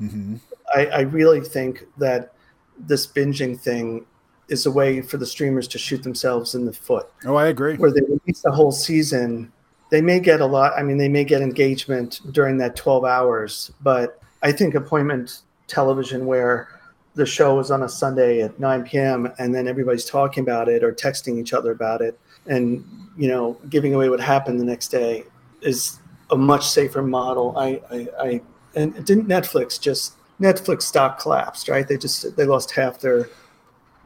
[0.00, 0.36] Mm-hmm.
[0.74, 2.32] I, I really think that
[2.78, 4.06] this binging thing
[4.48, 7.06] is a way for the streamers to shoot themselves in the foot.
[7.24, 7.76] Oh, I agree.
[7.76, 9.52] Where they release the whole season,
[9.94, 10.72] they may get a lot.
[10.76, 16.26] I mean, they may get engagement during that 12 hours, but I think appointment television
[16.26, 16.68] where
[17.14, 19.32] the show is on a Sunday at 9 p.m.
[19.38, 22.18] and then everybody's talking about it or texting each other about it
[22.48, 22.84] and,
[23.16, 25.22] you know, giving away what happened the next day
[25.60, 26.00] is
[26.32, 27.56] a much safer model.
[27.56, 28.40] I, I, I
[28.74, 31.86] and didn't Netflix just Netflix stock collapsed, right?
[31.86, 33.28] They just they lost half their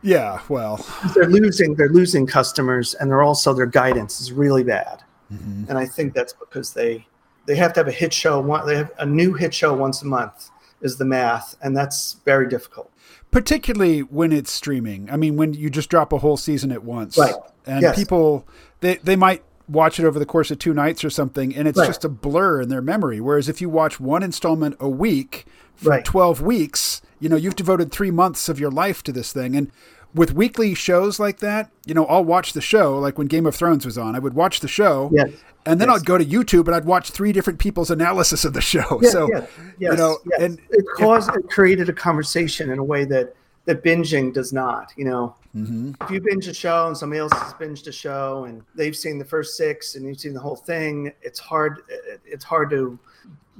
[0.02, 0.84] yeah, well,
[1.14, 5.02] they're losing they're losing customers, and they're also their guidance is really bad.
[5.32, 5.64] Mm-hmm.
[5.68, 7.06] And I think that's because they
[7.46, 8.40] they have to have a hit show.
[8.40, 10.50] One, they have a new hit show once a month
[10.80, 12.90] is the math, and that's very difficult.
[13.30, 15.10] Particularly when it's streaming.
[15.10, 17.34] I mean, when you just drop a whole season at once, right?
[17.66, 17.96] And yes.
[17.96, 18.46] people
[18.80, 21.78] they they might watch it over the course of two nights or something, and it's
[21.78, 21.86] right.
[21.86, 23.20] just a blur in their memory.
[23.20, 26.04] Whereas if you watch one installment a week for right.
[26.04, 29.56] twelve weeks you know, you've devoted three months of your life to this thing.
[29.56, 29.70] And
[30.14, 32.98] with weekly shows like that, you know, I'll watch the show.
[32.98, 35.30] Like when Game of Thrones was on, I would watch the show, yes.
[35.66, 36.00] and then yes.
[36.00, 39.00] I'd go to YouTube and I'd watch three different people's analysis of the show.
[39.02, 39.28] Yes, so,
[39.78, 43.34] you know, and it caused, it created a conversation in a way that
[43.66, 44.92] that binging does not.
[44.96, 45.92] You know, mm-hmm.
[46.02, 49.18] if you binge a show and somebody else has binged a show and they've seen
[49.18, 51.82] the first six and you've seen the whole thing, it's hard.
[52.24, 52.98] It's hard to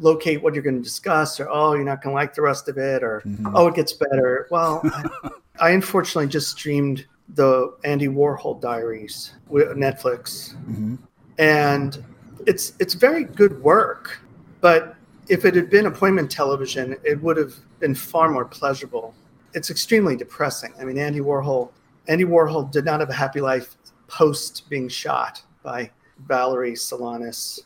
[0.01, 2.69] locate what you're going to discuss or oh you're not going to like the rest
[2.69, 3.51] of it or Mhm.
[3.55, 5.31] oh it gets better well I,
[5.61, 10.97] I unfortunately just streamed the andy warhol diaries with netflix Mhm.
[11.39, 12.03] and
[12.47, 14.19] it's it's very good work
[14.63, 14.95] but
[15.29, 19.15] if it had been appointment television it would have been far more pleasurable
[19.53, 21.69] it's extremely depressing i mean andy warhol
[22.07, 25.91] andy warhol did not have a happy life post being shot by
[26.29, 27.61] valerie solanas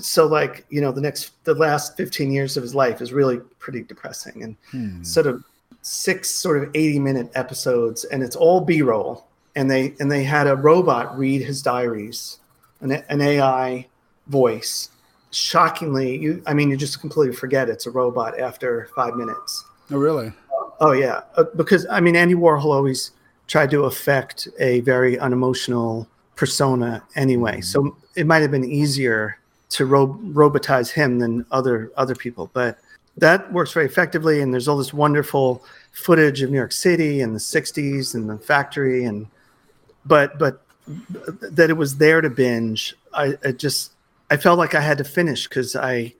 [0.00, 3.38] so like you know the next the last 15 years of his life is really
[3.58, 5.02] pretty depressing and Hmm.
[5.02, 5.42] sort of
[5.88, 9.24] six sort of 80 minute episodes and it's all b-roll.
[9.56, 12.38] And they and they had a robot read his diaries
[12.80, 13.86] an, an ai
[14.26, 14.90] voice.
[15.30, 19.64] Shockingly you i mean you just completely forget it's a robot after five minutes.
[19.90, 20.32] Oh, really?
[20.80, 21.22] oh yeah.
[21.36, 23.12] Uh, because i mean andy warhol always
[23.46, 27.60] tried to affect a very unemotional persona anyway.
[27.62, 29.38] So it might have been easier
[29.70, 32.50] to ro- robotize him than other other people.
[32.52, 32.78] But
[33.16, 37.34] that works very effectively and there's all this wonderful footage of new york city and
[37.34, 39.26] the 60s and the factory and
[40.04, 43.92] but but that it was there to binge i it just
[44.30, 46.12] i felt like i had to finish because i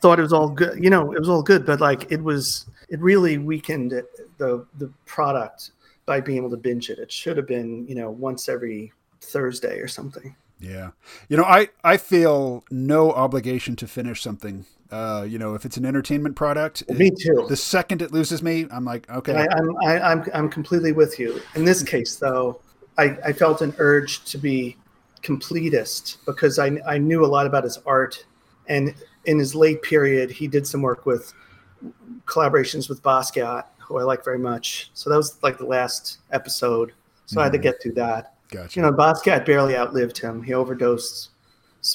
[0.00, 2.66] thought it was all good you know it was all good but like it was
[2.88, 3.90] it really weakened
[4.38, 5.70] the the product
[6.06, 6.98] by being able to binge it.
[6.98, 10.90] It should have been you know once every thursday or something Yeah.
[11.28, 14.64] You know, I, I feel no obligation to finish something.
[14.90, 18.42] Uh, you know, if it's an entertainment product, it- me too the second it loses
[18.42, 19.34] me, I'm like, okay.
[19.34, 21.40] I, I'm, I, I'm I'm completely with you.
[21.56, 22.60] In this case, though,
[22.96, 24.76] I, I felt an urge to be
[25.22, 28.24] completist because I, I knew a lot about his art,
[28.68, 28.94] and
[29.24, 31.34] in his late period, he did some work with
[32.26, 34.90] collaborations with Basquiat, who I like very much.
[34.94, 36.92] So that was like the last episode.
[37.26, 37.62] So I had to Mhm.
[37.62, 38.35] get through that.
[38.50, 38.78] Gotcha.
[38.78, 40.42] You know, Basquiat barely outlived him.
[40.42, 41.30] He overdosed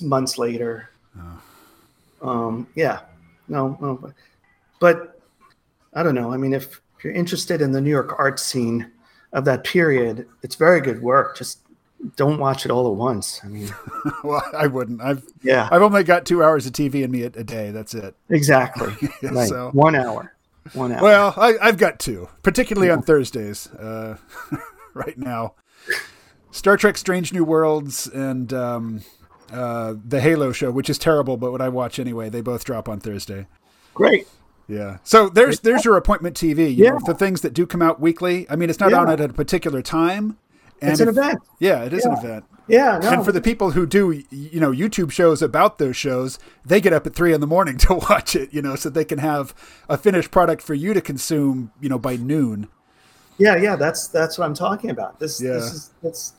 [0.01, 0.89] months later.
[1.17, 1.41] Oh.
[2.21, 3.01] Um, yeah,
[3.47, 4.13] no, no, but,
[4.79, 5.19] but
[5.93, 6.31] I don't know.
[6.31, 8.91] I mean, if you're interested in the New York art scene
[9.33, 11.37] of that period, it's very good work.
[11.37, 11.59] Just
[12.15, 13.41] don't watch it all at once.
[13.43, 13.73] I mean,
[14.23, 15.01] well, I wouldn't.
[15.01, 17.71] I've yeah, I've only got two hours of TV in me a, a day.
[17.71, 18.15] That's it.
[18.29, 18.93] exactly.
[19.23, 19.49] right.
[19.49, 20.33] So- One hour.
[20.73, 21.01] One hour.
[21.01, 23.67] Well, I, I've got two, particularly on Thursdays.
[23.67, 24.17] Uh,
[24.93, 25.55] right now,
[26.51, 29.01] Star Trek: Strange New Worlds and um,
[29.51, 32.29] uh, the Halo show, which is terrible, but what I watch anyway.
[32.29, 33.47] They both drop on Thursday.
[33.93, 34.27] Great.
[34.67, 34.97] Yeah.
[35.03, 36.73] So there's there's your appointment TV.
[36.75, 36.89] You Yeah.
[36.91, 38.45] know, the things that do come out weekly.
[38.49, 38.99] I mean, it's not Yeah.
[39.01, 40.37] on at a particular time.
[40.81, 41.39] And It's an if- event.
[41.59, 42.45] Yeah, it is an event.
[42.67, 42.97] Yeah.
[43.03, 43.09] No.
[43.09, 46.91] And for the people who do, you know, YouTube shows about those shows, they get
[46.93, 49.53] up at three in the morning to watch it, you know, so they can have
[49.89, 52.67] a finished product for you to consume, you know, by noon.
[53.37, 53.75] yeah, yeah.
[53.75, 55.19] That's that's what I'm talking about.
[55.19, 55.53] This Yeah.
[55.53, 56.33] this is that's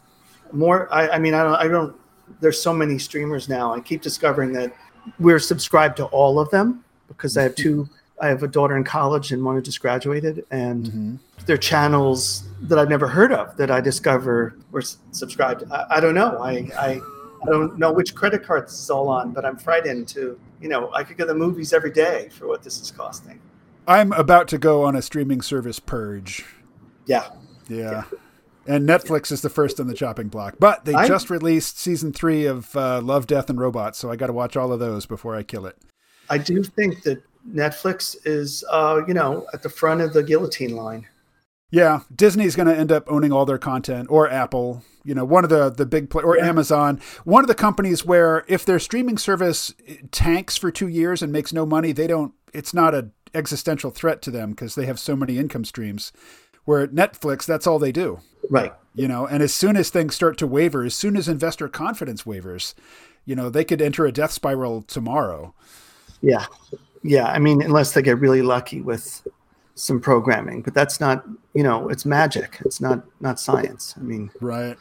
[0.53, 0.93] more.
[0.93, 1.55] I, I mean, I don't.
[1.55, 1.95] I don't.
[2.41, 3.75] There's so many streamers now.
[3.75, 4.73] I keep discovering that
[5.19, 7.89] we're subscribed to all of them because I have two.
[8.21, 11.19] I have a daughter in college and one who just graduated, and Mhm.
[11.47, 15.65] they're channels that I've never heard of that I discover were s- subscribed.
[15.73, 16.39] I, I don't know.
[16.39, 17.01] I, I
[17.43, 20.39] I don't know which credit card this is all on, but I'm frightened to.
[20.61, 23.41] You know, I could go to the movies every day for what this is costing.
[23.89, 26.45] I'm about to go on a streaming service purge.
[27.07, 27.31] Yeah.
[27.69, 28.05] Yeah.
[28.67, 30.57] And Netflix is the first on the chopping block.
[30.59, 34.17] But they I- just released season three of uh, Love, Death, and Robots, so I
[34.17, 35.77] got to watch all of those before I kill it.
[36.31, 40.77] I do think that Netflix is, uh, you know, at the front of the guillotine
[40.77, 41.07] line.
[41.71, 45.43] Yeah, Disney's going to end up owning all their content, or Apple, you know, one
[45.43, 46.47] of the the big play, or Yeah.
[46.47, 49.75] Amazon, one of the companies where if their streaming service
[50.13, 52.35] tanks for two years and makes no money, they don't.
[52.53, 56.13] It's not an existential threat to them because they have so many income streams.
[56.65, 58.21] Where Netflix, that's all they do,
[58.51, 58.73] Right.
[58.95, 59.27] you know.
[59.27, 62.75] And as soon as things start to waver, as soon as investor confidence wavers,
[63.25, 65.55] you know, they could enter a death spiral tomorrow.
[66.21, 66.47] Yeah.
[67.03, 67.27] Yeah.
[67.27, 69.27] I mean, unless they get really lucky with
[69.75, 71.25] some programming, but that's not,
[71.55, 72.59] you know, it's magic.
[72.65, 73.95] It's not, not science.
[73.97, 74.77] I mean, Right.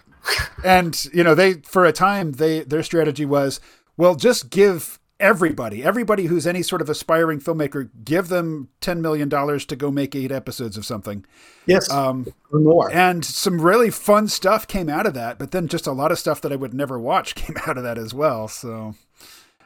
[0.64, 3.60] and you know, they for a time they their strategy was,
[3.98, 9.30] well, just give everybody, everybody who's any sort of aspiring filmmaker, give them ten million
[9.30, 11.26] dollars to go make eight episodes of something.
[11.66, 12.92] yes, Um, or more.
[12.92, 16.20] and some really fun stuff came out of that, but then just a lot of
[16.20, 18.48] stuff that I would never watch came out of that as well.
[18.48, 18.96] So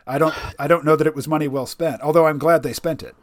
[0.05, 2.73] I don't I don't know that it was money well spent, although I'm glad they
[2.73, 3.15] spent it.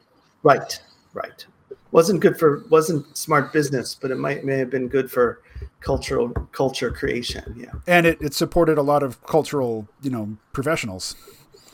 [0.42, 0.80] Right.
[1.14, 1.44] Right.
[1.92, 5.40] wasn't good for wasn't smart business, but it might may have been good for
[5.80, 7.54] cultural culture creation.
[7.56, 11.14] Yeah, and it, it supported a lot of cultural you know professionals.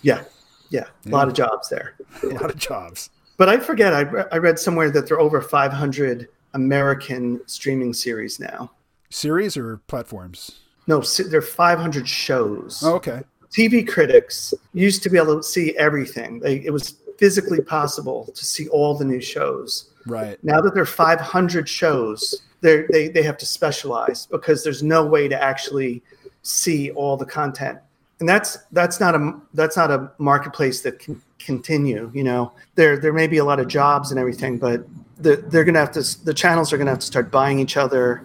[0.03, 0.25] Yeah,
[0.71, 1.97] yeah, a lot of jobs there.
[2.23, 3.11] a lot of jobs.
[3.37, 3.95] But I forget.
[3.95, 4.01] I
[4.33, 8.73] I read somewhere that there are over 500 American streaming series now.
[9.11, 10.61] Series or platforms?
[10.87, 12.83] No, there are 500 shows.
[12.85, 13.23] Oh, okay.
[13.51, 16.41] TV critics used to be able to see everything.
[16.41, 19.91] They, it was physically possible to see all the new shows.
[20.07, 20.43] Right.
[20.43, 25.29] Now that there are 500 shows, they they have to specialize because there's no way
[25.29, 26.03] to actually
[26.43, 27.79] see all the content.
[28.21, 32.11] And that's that's not a that's not a marketplace that can continue.
[32.15, 34.85] You know, there there may be a lot of jobs and everything, but
[35.19, 37.59] the, they're going to have to the channels are going to have to start buying
[37.59, 38.23] each other,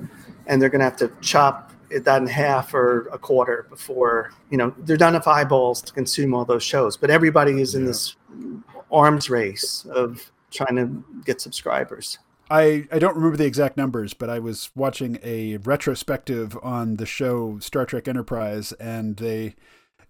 [0.47, 4.31] and they're going to have to chop it that in half or a quarter before
[4.49, 6.97] you know they're done enough eyeballs to consume all those shows.
[6.97, 7.87] But everybody is in yeah.
[7.87, 8.15] this
[8.91, 12.19] arms race of trying to get subscribers.
[12.49, 17.05] I, I don't remember the exact numbers, but I was watching a retrospective on the
[17.05, 19.55] show Star Trek Enterprise, and they,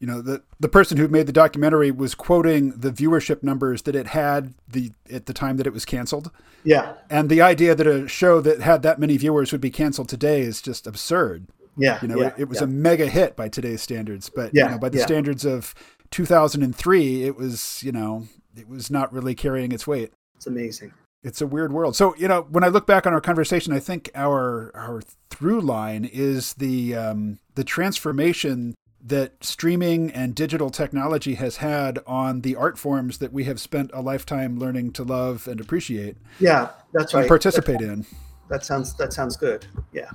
[0.03, 3.95] you know, the the person who made the documentary was quoting the viewership numbers that
[3.95, 6.29] it had the at the time that it was canceled.
[6.65, 10.09] Yeah, and the idea that a show that had that many viewers would be canceled
[10.09, 11.47] today is just absurd.
[11.77, 12.65] Yeah, you know, yeah, it, it, was yeah.
[12.65, 15.73] a mega hit by today's standards, but yeah, you know, by the standards of
[16.11, 18.27] 2003, it was you know
[18.57, 20.11] it was not really carrying its weight.
[20.35, 20.91] It's amazing.
[21.23, 21.95] It's a weird world.
[21.95, 25.61] So you know, when I look back on our conversation, I think our our through
[25.61, 28.75] line is the um, the transformation
[29.05, 33.91] that streaming and digital technology has had on the art forms that we have spent
[33.93, 36.17] a lifetime learning to love and appreciate.
[36.39, 37.27] Yeah, that's right.
[37.27, 38.05] participate that, in.
[38.49, 39.65] That sounds that sounds good.
[39.91, 40.09] Yeah.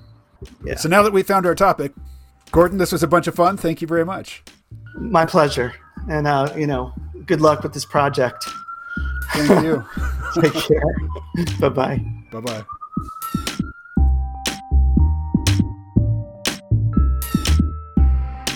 [0.64, 0.76] Yeah.
[0.76, 1.92] So now that we found our topic,
[2.50, 3.56] Gordon, this was a bunch of fun.
[3.56, 4.42] Thank you very much.
[4.94, 5.74] My pleasure.
[6.08, 6.94] And uh, you know,
[7.26, 8.48] good luck with this project.
[9.32, 9.84] Thank you.
[10.40, 11.58] Take care.
[11.60, 12.00] bye bye.
[12.32, 12.64] Bye bye.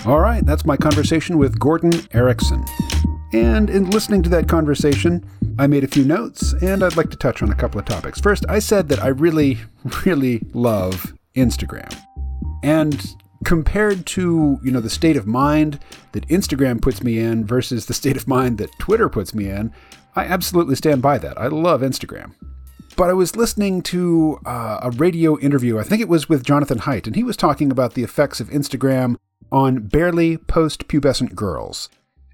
[0.05, 2.65] All right, that's my conversation with Gordon Eriksen.
[3.31, 5.25] And in listening to that conversation,
[5.57, 8.19] I made a few notes and I'd like to touch on a couple of topics.
[8.19, 9.59] First, I said that I really,
[10.05, 11.97] really love Instagram.
[12.63, 15.79] And compared to, you know, the state of mind
[16.11, 19.71] that Instagram puts me in versus the state of mind that Twitter puts me in,
[20.17, 21.37] I absolutely stand by that.
[21.39, 22.33] I love Instagram.
[22.97, 26.79] But I was listening to uh, a radio interview, I think it was with Jonathan
[26.79, 29.15] Haidt, and he was talking about the effects of Instagram
[29.53, 31.89] on barely post pubescent girls.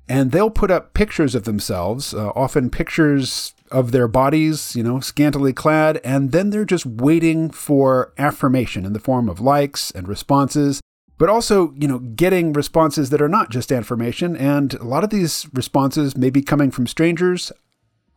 [0.07, 4.99] And they'll put up pictures of themselves, uh, often pictures of their bodies, you know,
[4.99, 10.07] scantily clad, and then they're just waiting for affirmation in the form of likes and
[10.07, 10.81] responses,
[11.19, 14.35] but also, you know, getting responses that are not just affirmation.
[14.35, 17.51] And a lot of these responses may be coming from strangers.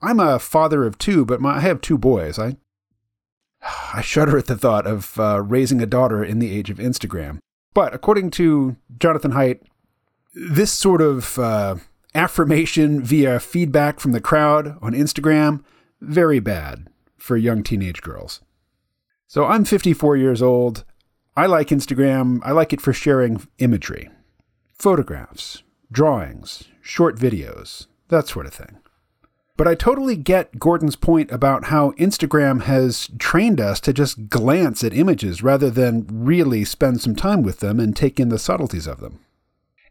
[0.01, 2.39] I'm a father of two, but my, I have two boys.
[2.39, 2.57] I
[3.95, 7.39] I shudder at the thought of uh, raising a daughter in the age of Instagram.
[7.75, 9.61] But according to Jonathan Haidt,
[10.35, 11.77] this sort of uh,
[12.15, 15.63] affirmation via feedback from the crowd on Instagram,
[16.01, 18.41] very bad for young teenage girls.
[19.27, 20.85] So I'm 54 years old.
[21.37, 22.41] I like Instagram.
[22.45, 24.11] I like it for sharing imagery,
[24.75, 28.82] photographs, drawings, short videos, that sort of thing.
[29.57, 34.83] But I totally get Gordon's point about how Instagram has trained us to just glance
[34.83, 38.87] at images rather than really spend some time with them and take in the subtleties
[38.87, 39.21] of them.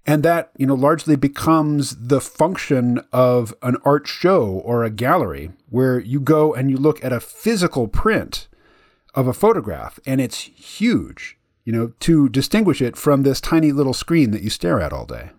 [0.06, 5.52] And that, you know, largely becomes the function of an art show or a gallery
[5.70, 8.48] where you go and you look at a physical print
[9.14, 13.94] of a photograph and it's huge, you know, to distinguish it from this tiny little
[13.94, 15.30] screen that you stare at all day.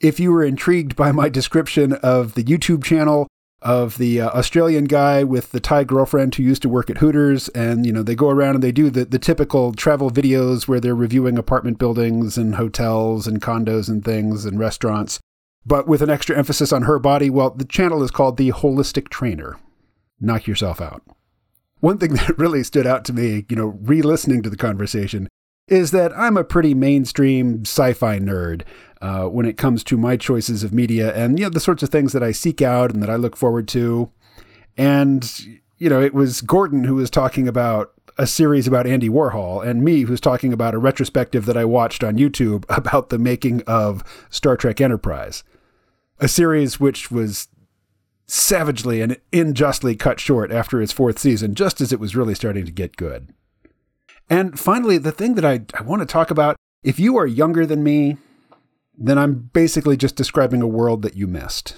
[0.00, 3.26] If you were intrigued by my description of the YouTube channel
[3.60, 7.48] of the uh, Australian guy with the Thai girlfriend who used to work at Hooters.
[7.50, 10.80] And, you know, they go around and they do the, the typical travel videos where
[10.80, 15.18] they're reviewing apartment buildings and hotels and condos and things and restaurants,
[15.66, 17.30] but with an extra emphasis on her body.
[17.30, 19.58] Well, the channel is called The Holistic Trainer.
[20.20, 21.02] Knock yourself out.
[21.80, 25.28] One thing that really stood out to me, you know, re listening to the conversation,
[25.68, 28.62] is that I'm a pretty mainstream sci fi nerd
[29.00, 31.88] uh, when it comes to my choices of media and you know the sorts of
[31.88, 34.10] things that I seek out and that I look forward to.
[34.76, 35.38] And
[35.78, 39.84] you know, it was Gordon who was talking about a series about Andy Warhol, and
[39.84, 44.02] me who's talking about a retrospective that I watched on YouTube about the making of
[44.28, 45.44] Star Trek Enterprise,
[46.18, 47.48] a series which was
[48.26, 52.66] savagely and unjustly cut short after its fourth season, just as it was really starting
[52.66, 53.32] to get good.
[54.28, 57.64] And finally, the thing that I, I want to talk about if you are younger
[57.64, 58.18] than me,
[58.98, 61.76] then I'm basically just describing a world that you missed.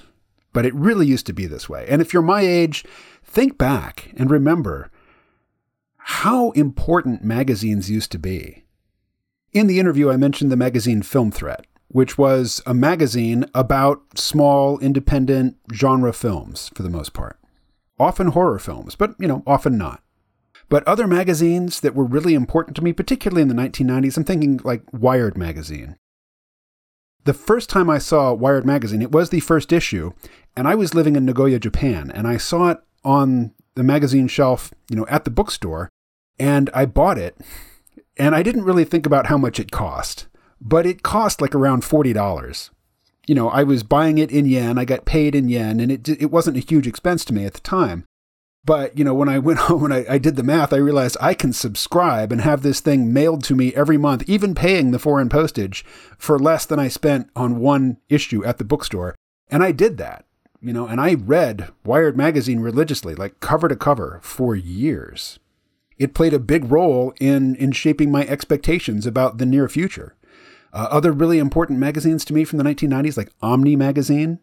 [0.52, 1.86] but it really used to be this way.
[1.88, 2.84] And if you're my age,
[3.24, 4.90] think back and remember
[5.96, 8.64] how important magazines used to be.
[9.52, 14.78] In the interview, I mentioned the magazine Film Threat, which was a magazine about small,
[14.78, 17.38] independent genre films for the most part.
[17.98, 20.02] Often horror films, but, you know, often not.
[20.68, 24.60] But other magazines that were really important to me, particularly in the 1990s, I'm thinking
[24.64, 25.96] like Wired magazine.
[27.24, 30.12] The first time I saw Wired magazine, it was the first issue,
[30.56, 34.72] and I was living in Nagoya, Japan, and I saw it on the magazine shelf,
[34.88, 35.90] you know, at the bookstore,
[36.38, 37.36] and I bought it,
[38.16, 40.28] and I didn't really think about how much it cost,
[40.60, 42.70] but it cost like around $40.
[43.26, 46.08] You know, I was buying it in yen, I got paid in yen, and it
[46.08, 48.04] it wasn't a huge expense to me at the time.
[48.64, 51.16] But, you know, when I went home and I, I, did the math, I realized
[51.20, 54.98] I can subscribe and have this thing mailed to me every month, even paying the
[54.98, 55.84] foreign postage
[56.18, 59.14] for less than I spent on one issue at the bookstore.
[59.48, 60.26] And I did that,
[60.60, 65.38] you know, and I read Wired Magazine religiously, like cover to cover, for years.
[65.98, 70.14] It played a big role in, in shaping my expectations about the near future.
[70.72, 74.38] Uh, other really important magazines to me from the 1990s, like Omni Magazine,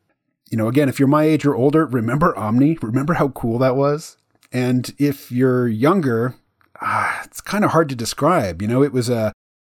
[0.50, 2.78] you know, again, if you're my age or older, remember Omni.
[2.82, 4.18] Remember how cool that was.
[4.52, 6.36] And if you're younger,
[6.82, 8.62] ah, it's kind of hard to describe.
[8.62, 9.34] You know, it was a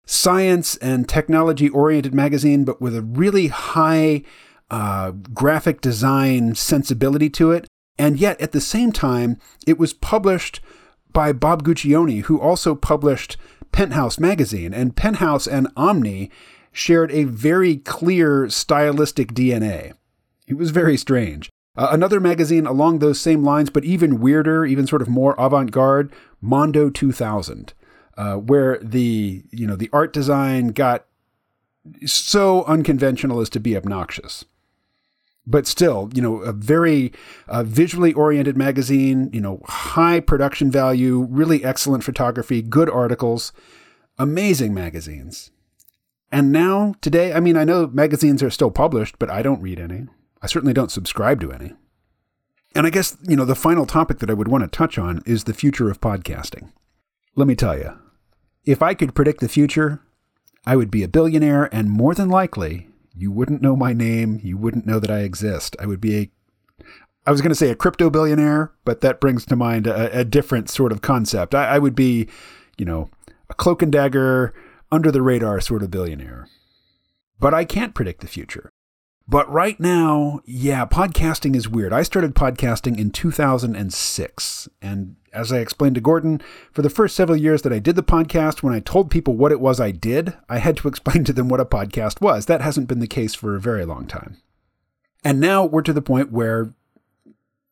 [0.06, 4.24] science and technology oriented magazine, but with a really high
[4.70, 7.68] uh, graphic design sensibility to it.
[7.98, 10.62] And yet, at the same time, it was published
[11.12, 13.38] by Bob Guccione, who also published
[13.72, 14.74] Penthouse magazine.
[14.74, 16.32] And Penthouse and Omni
[16.72, 19.94] shared a very clear stylistic DNA.
[20.50, 21.50] It was very strange.
[21.78, 26.12] Uh, another magazine along those same lines, but even weirder, even sort of more avant-garde,
[26.41, 27.74] Mondo 2000,
[28.18, 31.06] uh, where the you know the art design got
[32.04, 34.43] so unconventional as to be obnoxious.
[35.45, 37.14] But still, you know, a very
[37.47, 43.54] uh, visually oriented magazine, you know, high production value, really excellent photography, good articles,
[44.18, 45.52] amazing magazines.
[46.32, 49.80] And now, today, I mean, I know magazines are still published, but I don't read
[49.80, 50.08] any.
[50.42, 51.74] I certainly don't subscribe to any.
[52.76, 55.22] And I guess, you know, the final topic that I would want to touch on
[55.26, 56.72] is the future of podcasting.
[57.36, 57.98] Let me tell you,
[58.66, 60.02] if I could predict the future,
[60.66, 64.40] I would be a billionaire, and more than likely, you wouldn't know my name.
[64.44, 65.76] You wouldn't know that I exist.
[65.80, 66.32] I would be a,
[67.26, 70.24] I was going to say a crypto billionaire, but that brings to mind a, a
[70.24, 71.56] different sort of concept.
[71.56, 72.28] I, I would be,
[72.78, 73.10] you know,
[73.50, 74.54] a cloak and dagger,
[74.92, 76.48] under the radar sort of billionaire.
[77.40, 78.72] But I can't predict the future.
[79.30, 81.94] But right now, yeah, podcasting is weird.
[81.94, 84.70] I started podcasting in 2006.
[84.82, 88.02] And as I explained to Gordon, for the first several years that I did the
[88.02, 91.34] podcast, when I told people what it was I did, I had to explain to
[91.34, 92.48] them what a podcast was.
[92.48, 94.38] That hasn't been the case for a very long time.
[95.24, 96.74] And now we're to the point where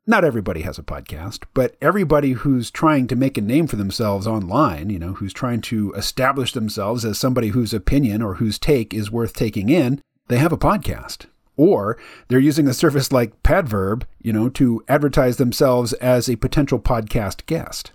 [0.05, 4.27] not everybody has a podcast, but everybody who's trying to make a name for themselves
[4.27, 8.93] online, you know, who's trying to establish themselves as somebody whose opinion or whose take
[8.93, 11.25] is worth taking in, they have a podcast
[11.57, 11.97] or
[12.27, 17.45] they're using a service like Padverb, you know, to advertise themselves as a potential podcast
[17.47, 17.91] guest.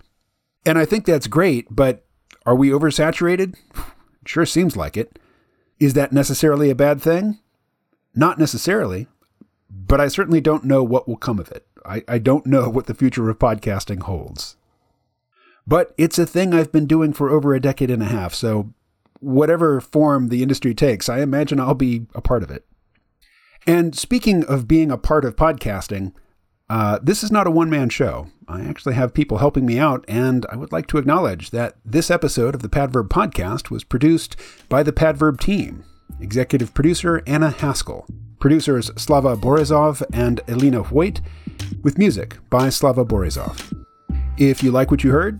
[0.65, 2.05] And I think that's great, but
[2.45, 3.55] are we oversaturated?
[4.25, 5.19] Sure seems like it.
[5.81, 7.39] Is that necessarily a bad thing?
[8.15, 9.07] Not necessarily,
[9.69, 11.67] but I certainly don't know what will come of it.
[11.85, 14.55] I, I don't know what the future of podcasting holds.
[15.67, 18.73] But it's a thing I've been doing for over a decade and a half, so
[19.19, 22.65] whatever form the industry takes, I imagine I'll be a part of it.
[23.65, 26.13] And speaking of being a part of podcasting,
[26.69, 28.27] uh, this is not a one man show.
[28.47, 32.11] I actually have people helping me out, and I would like to acknowledge that this
[32.11, 34.35] episode of the Padverb podcast was produced
[34.69, 35.85] by the Padverb team.
[36.19, 38.05] Executive producer Anna Haskell,
[38.39, 41.21] producers Slava Borisov and Elena Hoyt,
[41.83, 43.71] with music by Slava Borisov.
[44.37, 45.39] If you like what you heard,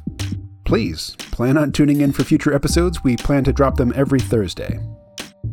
[0.66, 3.04] please plan on tuning in for future episodes.
[3.04, 4.80] We plan to drop them every Thursday.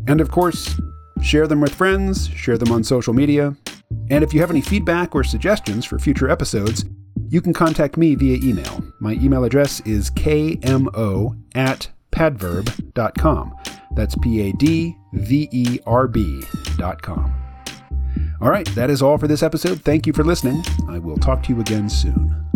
[0.06, 0.78] And of course,
[1.22, 3.56] Share them with friends, share them on social media,
[4.10, 6.84] and if you have any feedback or suggestions for future episodes,
[7.28, 8.82] you can contact me via email.
[9.00, 13.56] My email address is kmo at padverb.com.
[13.94, 17.34] That's P A D V E R B.com.
[18.40, 19.82] All right, that is all for this episode.
[19.82, 20.62] Thank you for listening.
[20.88, 22.49] I will talk to you again soon.